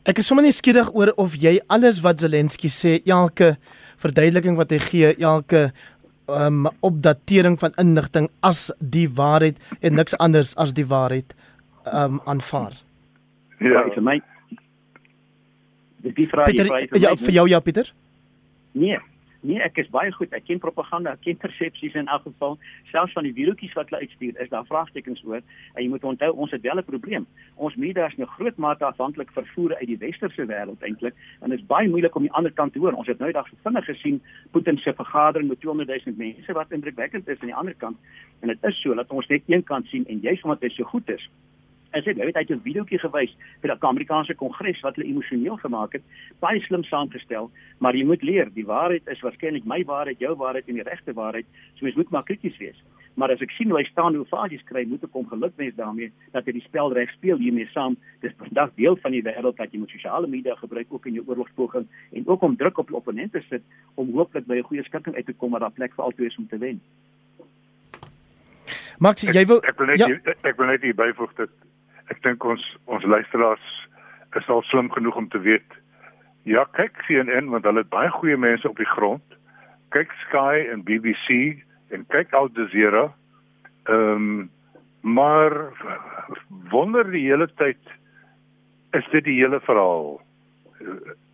[0.04, 3.56] Ek is sommer nie skieurig oor of jy alles wat Zelensky sê, elke
[3.98, 5.72] verduideliking wat hy gee, elke
[6.28, 11.34] um opdatering van inligting as die waarheid en niks anders as die waarheid
[11.92, 12.72] um aanvaar.
[13.60, 14.35] Ja, vir my.
[16.06, 17.92] Dis die vraag Pieter, ja, vir jou ja Pieter?
[18.76, 18.98] Nee,
[19.46, 20.32] Nee, ek is baie goed.
[20.34, 22.56] Ek ken propaganda, ek ken persepsies in elk geval.
[22.90, 25.42] Selfs van die wieltjies wat hulle uitstuur, is daar vraagtekens oor.
[25.74, 27.26] En jy moet onthou, ons het wel 'n probleem.
[27.54, 31.60] Ons media is nou groot mate afhanklik vervoer uit die westerse wêreld eintlik en dit
[31.60, 32.92] is baie moeilik om die ander kant te hoor.
[32.92, 37.28] Ons het nou eendag vinnig gesien Putin se vergadering met 200 000 mense wat indrukwekkend
[37.28, 37.96] is aan die ander kant.
[38.40, 40.84] En dit is so dat ons net een kant sien en juist omdat hy so
[40.84, 41.30] goed is,
[42.04, 43.32] Sê hy het 'n videoetjie gewys
[43.62, 46.02] vir die Amerikaanse Kongres wat hulle emosioneel gemaak het,
[46.40, 50.68] baie slim saamgestel, maar jy moet leer, die waarheid is waarskynlik my waarheid, jou waarheid
[50.68, 52.76] en die regte waarheid, so mens moet maar krities wees.
[53.16, 56.12] Maar as ek sien hoe hy staan hoe faasies kry, moet ek hom gelukwens daarmee
[56.34, 57.96] dat hy die spel reg speel hiermee saam.
[58.20, 61.24] Dis vandag deel van die wêreld dat jy moet sosiale media gebruik ook in jou
[61.24, 65.16] oorlogspoging en ook om druk op die opponente sit om hooplik by 'n goeie skikking
[65.16, 66.80] uit te kom waar daar plek vir albei is om te wen.
[68.98, 70.08] Max, jy wil ek, ek wil net ja.
[70.42, 71.50] ek wil net hier byvoeg dat
[72.12, 73.66] ek dink ons ons luisteraars
[74.38, 75.78] is al slim genoeg om te weet
[76.46, 79.24] ja kyk CNN want hulle het baie goeie mense op die grond.
[79.94, 81.56] Kyk Sky en BBC
[81.94, 83.08] en kyk Al Jazeera.
[83.90, 84.36] Ehm um,
[85.06, 85.52] maar
[86.70, 87.78] wonder die hele tyd
[88.98, 90.16] is dit die hele verhaal?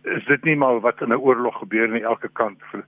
[0.01, 2.83] Is dit nie maar wat in 'n oorlog gebeur aan elke kant vir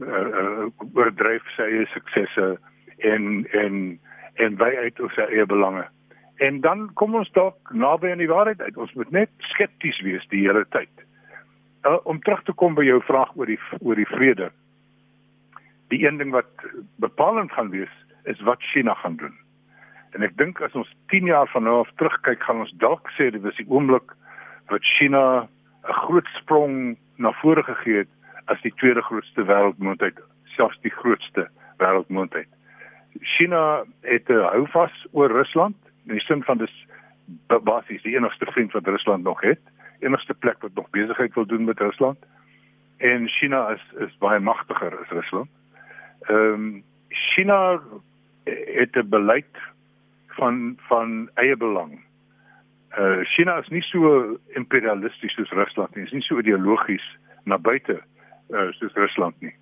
[0.00, 2.58] uh, uh, oordryf sy eie suksesse
[2.98, 3.98] en en
[4.34, 5.86] en by uit of sy eie belange
[6.38, 8.76] En dan kom ons dalk naby aan die waarheid uit.
[8.76, 10.90] Ons moet net skepties wees die hele tyd.
[11.82, 14.50] Uh, om terug te kom by jou vraag oor die oor die vrede.
[15.90, 16.50] Die een ding wat
[17.02, 17.94] bepalend gaan wees
[18.30, 19.34] is wat China gaan doen.
[20.14, 23.30] En ek dink as ons 10 jaar van nou af terugkyk, gaan ons dalk sê
[23.34, 24.14] dit was die oomblik
[24.70, 25.48] wat China
[25.88, 28.12] 'n groot sprong na vore gegee het
[28.46, 30.18] as die tweede grootste wêreldmoondheid,
[30.54, 32.48] selfs die grootste wêreldmoondheid.
[33.22, 35.76] China het 'n houvas oor Rusland
[36.08, 36.74] in die sin van dis
[37.46, 39.60] basies die enigste vriend wat Rusland nog het,
[40.00, 42.18] enigste plek wat nog besigheid wil doen met Rusland.
[42.96, 45.50] En China is is baie magtiger as Rusland.
[46.20, 47.80] Ehm um, China
[48.80, 49.56] het 'n beleid
[50.26, 52.00] van van eie belang.
[52.98, 56.04] Uh China is nie so imperialisties soos Rusland nie.
[56.04, 58.02] Is nie so ideologies na buite
[58.50, 59.54] uh soos Rusland nie.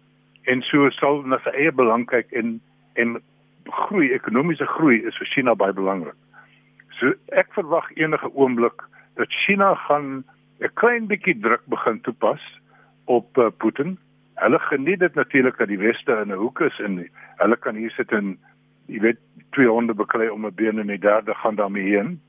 [0.43, 2.61] En so sal na sy eie belang kyk en
[2.95, 3.23] en
[3.65, 6.15] groei, ekonomiese groei is vir China baie belangrik.
[7.01, 8.85] So ek verwag enige oomblik
[9.21, 10.25] dat China gaan
[10.61, 12.41] 'n klein bietjie druk begin toepas
[13.05, 13.99] op uh, Putin.
[14.35, 17.91] Hulle geniet dit natuurlik dat die weste in 'n hoek is en hulle kan hier
[17.91, 18.39] sit en
[18.87, 19.19] jy weet
[19.51, 22.21] twee honde beklei om 'n been en die derde gaan daarmee heen.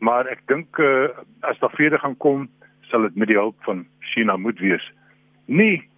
[0.00, 1.08] Maar ek dink uh,
[1.40, 2.48] as daar vrede gaan kom,
[2.80, 4.92] sal dit met die hulp van China moet wees.
[5.44, 5.88] Nie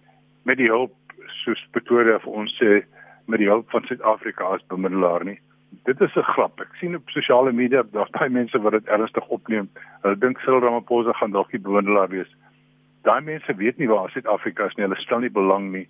[0.43, 0.95] met die hulp
[1.27, 2.83] soos Pretoria vir ons sê
[3.25, 5.39] met die hulp van Suid-Afrika as bemiddelaar nie
[5.83, 6.59] dit is 'n grap.
[6.59, 9.69] Ek sien op sosiale media daar's baie mense wat dit ernstig opneem.
[10.01, 12.35] Hulle dink Cyril Ramaphosa gaan dalk die bewonderaar wees.
[13.01, 14.85] Daai mense weet nie waar Suid-Afrika is nie.
[14.85, 15.87] Hulle stel nie belang nie.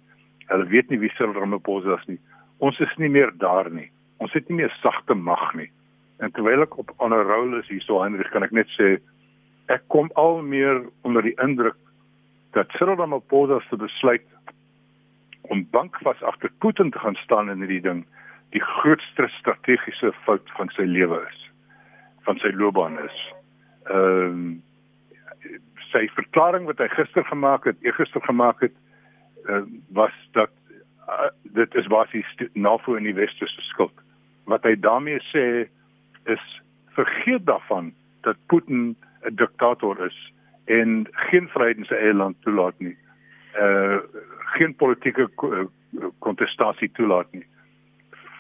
[0.48, 2.20] Hulle weet nie wie Cyril Ramaphosa is nie.
[2.58, 3.92] Ons is nie meer daar nie.
[4.18, 5.72] Ons het nie meer sagte mag nie.
[6.20, 9.00] En terwyl ek op 'n rol is hierso Hendrik, kan ek net sê
[9.68, 11.76] ek kom al meer onder die indruk
[12.52, 14.26] dat Cyril Ramaphosa se besluit
[15.42, 18.06] om bankvas agter Putin te gaan staan in hierdie ding
[18.52, 21.40] die grootste strategiese fout van sy lewe is
[22.26, 23.22] van sy loopbaan is.
[23.90, 24.52] Ehm um,
[25.92, 28.76] sy verklaring wat hy gister gemaak het, eergister gemaak het,
[29.52, 30.54] uh, was dat
[31.10, 31.28] uh,
[31.58, 33.98] dit is basies NAVO in die weste se skuld.
[34.48, 35.44] Wat hy daarmee sê
[36.32, 36.46] is
[36.96, 37.92] vergeet daarvan
[38.24, 38.96] dat Putin
[39.28, 40.16] 'n diktator is
[40.66, 42.96] en geen vryheid in sy eie land toelaat nie.
[43.60, 44.00] Uh
[44.56, 45.28] geen politieke
[46.20, 47.46] kontestasie toelaat nie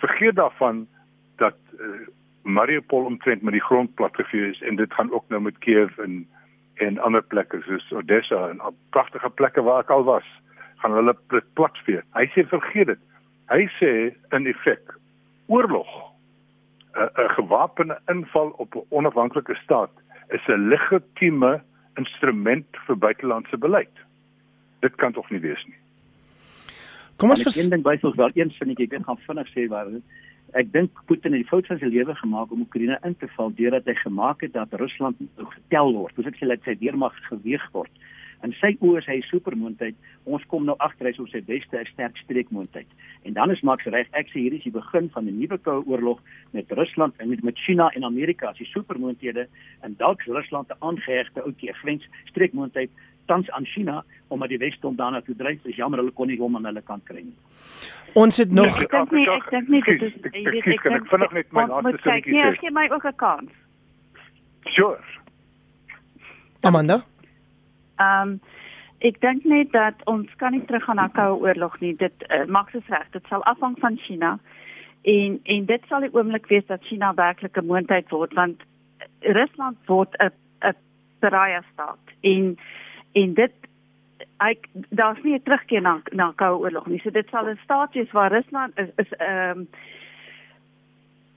[0.01, 0.87] vergeet daarvan
[1.41, 2.07] dat uh,
[2.41, 6.27] Mariupol omtrent met die grond platgevee is en dit gaan ook nou met Kiev en
[6.81, 10.25] en ander plekke soos Odessa en pragtige plekke waar ek al was
[10.81, 11.13] gaan hulle
[11.53, 12.01] platvee.
[12.17, 13.01] Hy sê vergeet dit.
[13.53, 13.91] Hy sê
[14.33, 14.95] in effek
[15.45, 15.91] oorlog
[16.95, 19.93] 'n gewapende inval op 'n onafhanklike staat
[20.29, 21.61] is 'n legitieme
[21.95, 23.95] instrument vir buitelandse beleid.
[24.79, 25.79] Dit kan tog nie wees nie.
[27.21, 27.57] Kom ons vers...
[27.61, 29.89] een ding bysels wel een sinnetjie ek gaan vinnig sê waar
[30.57, 33.53] ek dink Putin het die fout van sy lewe gemaak om Oekraïne in te val
[33.59, 36.15] deurdat hy gemaak het dat Rusland getel word.
[36.17, 37.93] Soos ek sê dat sy weermag geweeg word.
[38.41, 39.97] En sy oë is hy supermoondheid.
[40.25, 42.89] Ons kom nou agter hy is op sy beste 'n sterk streekmoondheid.
[43.23, 44.09] En dan is Max reg.
[44.17, 46.19] Ek sê hier is die begin van 'n nuwe koue oorlog
[46.51, 49.47] met Rusland en met met China en Amerika as die supermoondhede
[49.81, 52.89] en dalk Rusland 'n aangehegte ouetjie grens streekmoondheid
[53.31, 55.63] tans aan China omdat die Wes hom daarna toe dryf.
[55.63, 57.35] Dis jammer hulle kon nie hom aan hulle kant kry nie.
[58.19, 61.05] Ons het nog Ek dink nie ek dink nie dit is ek weet ek kan
[61.11, 62.37] vinnig net my laaste sinnetjie sê.
[62.37, 62.45] sê.
[62.45, 63.51] Nee, gee my ook 'n kans.
[64.75, 64.99] Sure.
[66.61, 67.01] Amanda.
[67.99, 68.39] Ehm um,
[68.99, 71.95] ek dink net dat ons kan nie teruggaan na koue oorlog nie.
[71.97, 73.07] Dit uh, Max is reg.
[73.11, 74.39] Dit sal afhang van China.
[75.01, 78.61] En en dit sal die oomblik wees dat China werklik 'n moondheid word want
[79.21, 80.29] Rusland word 'n
[80.61, 80.75] 'n
[81.19, 82.05] pariah staat.
[82.21, 82.57] En
[83.13, 83.53] en dit
[84.37, 86.99] ek daar's nie 'n terugkeer na na koue oorlog nie.
[86.99, 89.67] So dit sal 'n staat wees waar Rusland is is ehm um,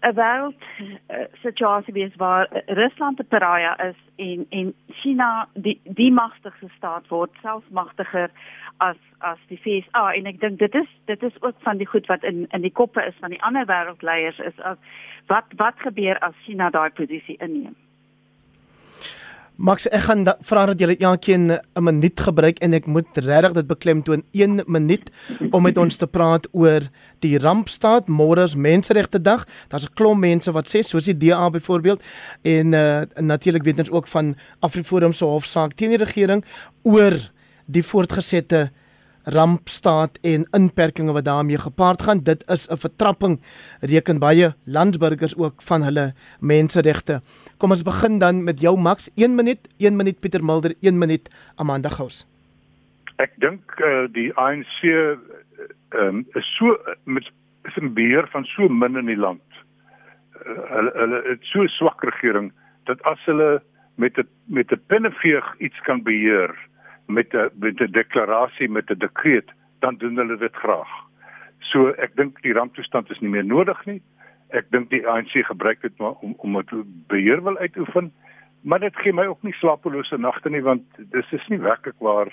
[0.05, 0.61] 'n wêreld
[1.09, 7.09] uh, situasie wees waar Rusland 'n pariah is en en China die die magtigste staat
[7.09, 8.31] word, selfs magtiger
[8.77, 12.07] as as die FSA en ek dink dit is dit is ook van die goed
[12.07, 14.79] wat in in die koppe is van die ander wêreldleiers is as
[15.27, 17.77] wat wat gebeur as China daai posisie inneem.
[19.55, 23.67] Max, ek gaan vra dat jy elkeen 'n minuut gebruik en ek moet regtig dit
[23.67, 25.11] beklemtoon 1 minuut
[25.53, 26.91] om met ons te praat oor
[27.21, 29.47] die rampstaat môre is menseregte dag.
[29.69, 32.03] Daar's 'n klomp mense wat sê soos die DA byvoorbeeld
[32.43, 36.45] en uh, natuurlik weet ons ook van Afriforum se hofsaak teen die regering
[36.83, 37.15] oor
[37.67, 38.73] die voortgesette
[39.25, 42.23] rampstaat en inperkings wat daarmee gepaard gaan.
[42.23, 43.41] Dit is 'n vertrapping
[43.81, 47.23] reken baie landsburgers ook van hulle menseregte.
[47.59, 51.29] Kom ons begin dan met jou Max, 1 minuut, 1 minuut Pieter Mulder, 1 minuut
[51.57, 52.27] Amanda Gous.
[53.17, 57.31] Ek dink uh, die ANC ehm um, is so met
[57.65, 59.43] is 'n beheer van so min in die land.
[60.47, 62.53] Uh, hulle hulle het so swak regering
[62.85, 63.63] dat as hulle
[63.95, 66.55] met 'n met 'n penneveeg iets kan beheer
[67.07, 70.89] met 'n met 'n deklarasie met 'n dekreet, dan doen hulle dit graag.
[71.59, 74.03] So ek dink die ramptoestand is nie meer nodig nie.
[74.49, 78.13] Ek dink die ANC gebruik dit maar om om dit beheer wil uitoefen,
[78.63, 82.33] maar dit gee my ook nie slapelose nagte nie want dis is nie werklik waar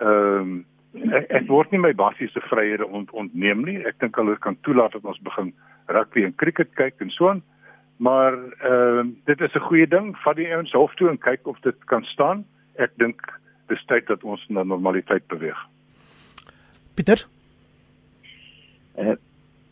[0.00, 0.64] ehm um,
[1.12, 3.78] ek, ek word nie my basiese vryhede ont, ontneem nie.
[3.86, 5.52] Ek dink hulle kan toelaat dat ons begin
[5.86, 7.42] rugby en cricket kyk en so aan.
[7.98, 10.16] Maar ehm um, dit is 'n goeie ding.
[10.24, 12.44] Vat die ouens hof toe en kyk of dit kan staan.
[12.76, 13.20] Ek dink
[13.68, 15.66] dis tyd dat ons na normaliteit beweeg.
[16.94, 17.26] Pieter
[18.98, 19.16] uh,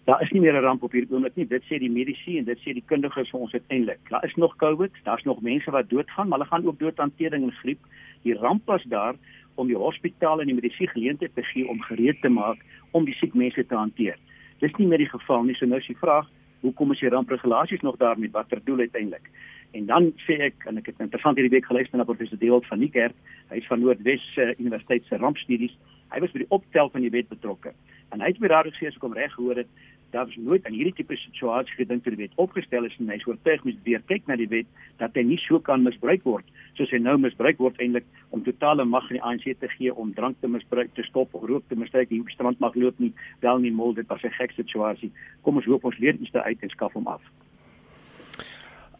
[0.04, 1.46] daar is nie meer 'n ramp op hierdie oomblik nie.
[1.46, 3.98] Dit sê die mediese en dit sê die kundiges vir ons uiteindelik.
[4.08, 7.14] Daar is nog COVID, daar's nog mense wat doodgaan, maar hulle gaan ook dood aan
[7.16, 7.78] tering en griep.
[8.22, 9.14] Die ramp was daar
[9.54, 12.56] om die hospitaal en die mediese geleentheid te gee om gereed te maak
[12.90, 14.18] om die siek mense te hanteer.
[14.58, 15.54] Dis nie meer die geval nie.
[15.54, 16.30] So nou is die vraag,
[16.60, 19.30] hoekom is die rampregulasies nog daar met watter doel uiteindelik?
[19.72, 22.78] En dan sê ek en ek het interessant hierdie week geluister na professor Deewald van
[22.78, 23.16] Niekerk.
[23.50, 25.74] Hy is van Noordwes uh, Universiteit se rampstudies.
[26.14, 27.74] Hy was by die opstel van die wet betrokke.
[28.14, 29.70] En hy het by daardie gesê as ek hom reg gehoor het,
[30.10, 33.18] daar was nooit in hierdie tipe situasie gedink toe die wet opgestel is en hy
[33.18, 34.68] is oortuig moet weer kyk na die wet
[35.02, 36.46] dat hy nie so kan misbruik word
[36.78, 38.06] soos hy nou misbruik word eintlik
[38.36, 41.48] om totale mag aan die ANC te gee om drank te misbruik te stop of
[41.50, 43.12] rook te misbruik hier op strand mag loop nie
[43.42, 45.12] wel nie mol dit was 'n gek situasie
[45.42, 47.22] kom ons hoop ons leer iets uit en skaf hom af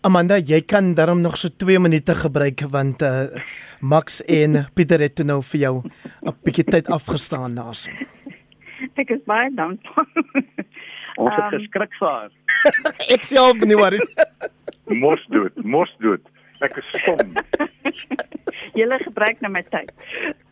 [0.00, 3.26] Amanda, jy kan daarom nog so 2 minute gebruik want uh,
[3.80, 5.74] Max en Pieter het nou vir jou
[6.22, 7.90] 'n bietjie tyd afgestaan daarso.
[8.96, 10.06] Ek is baie dankbaar.
[11.16, 12.30] Ons het Um, geskrik vir haar.
[13.14, 13.98] Ek al nie worry.
[14.84, 16.20] Mos dood, mos dood.
[16.60, 17.32] Ek is stom.
[18.74, 19.92] Julle gebruik nou my tyd.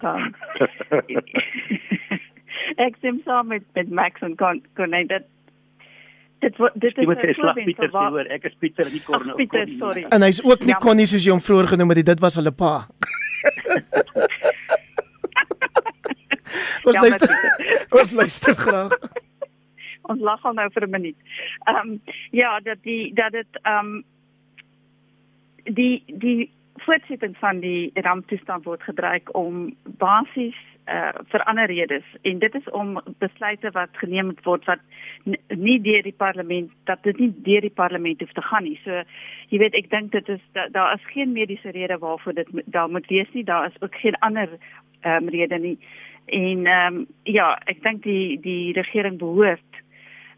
[0.01, 0.35] Um,
[2.87, 5.27] ek stem saam met met Max en kon kon hy dit
[6.45, 9.31] dit dit is 'n slag Pieter sê hoor, ek is Pieter nie Corne.
[9.31, 10.05] Ag, Pieter, sorry.
[10.11, 10.79] En hy's ook nie Ja.
[10.87, 12.73] Connie soos jy hom vroeër genoem het, dit was hulle pa.
[16.85, 17.29] Ons Ja, luister.
[17.99, 18.99] Ons luister graag.
[20.11, 21.17] ons lag al nou vir 'n minuut.
[21.65, 24.05] Ehm um, ja, dat die dat dit ehm um,
[25.65, 26.51] die die
[26.85, 32.71] voortsetting van die ramptoestand word gebruik om basies uh vir ander redes en dit is
[32.71, 34.81] om besluite wat geneem word wat
[35.49, 38.77] nie deur die parlement dat dit nie deur die parlement hoef te gaan nie.
[38.85, 39.03] So
[39.49, 42.91] jy weet ek dink dit is da, daar is geen mediese rede waarvoor dit daar
[42.91, 43.45] moet wees nie.
[43.45, 44.49] Daar is ook geen ander
[45.01, 45.79] ehm um, rede nie.
[46.27, 49.83] En ehm um, ja, ek dink die die regering behoort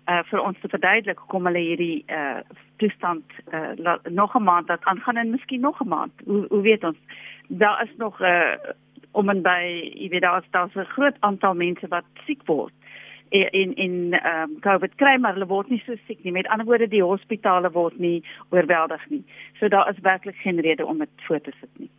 [0.06, 2.40] uh vir ons te verduidelik hoekom hulle hierdie uh
[2.78, 6.12] toestand uh la, nog 'n maand laat aangaan en miskien nog 'n maand.
[6.24, 6.98] Hoe hoe weet ons?
[7.48, 8.74] Daar is nog 'n uh,
[9.12, 9.60] om en by,
[9.94, 12.72] jy weet daar's daar's 'n groot aantal mense wat siek word
[13.30, 16.32] in in ehm um, COVID kry maar hulle word nie so siek nie.
[16.32, 19.24] Met ander woorde die hospitale word nie oorweldig nie.
[19.58, 21.90] So daar is werklik geen rede om dit voor te sit nie.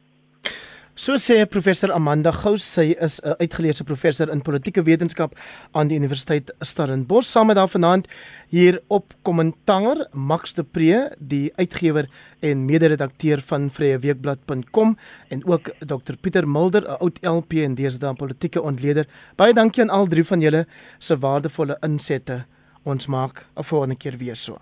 [0.98, 5.38] So sê professor Amanda Gous, sy is 'n uitgeleese professor in politieke wetenskap
[5.72, 8.08] aan die Universiteit Stellenbosch saam met haar vanaand
[8.50, 12.10] hier op kommentaar Max de Pre, die uitgewer
[12.41, 14.98] en mede-redakteur van vryeweekblad.com
[15.30, 19.06] en ook Dr Pieter Mulder, 'n oud LP en deesdae politieke ontleder.
[19.36, 20.66] Baie dankie aan al drie van julle
[20.98, 22.45] se waardevolle insette.
[22.84, 24.58] Ons maak 'n volgende keer weer so.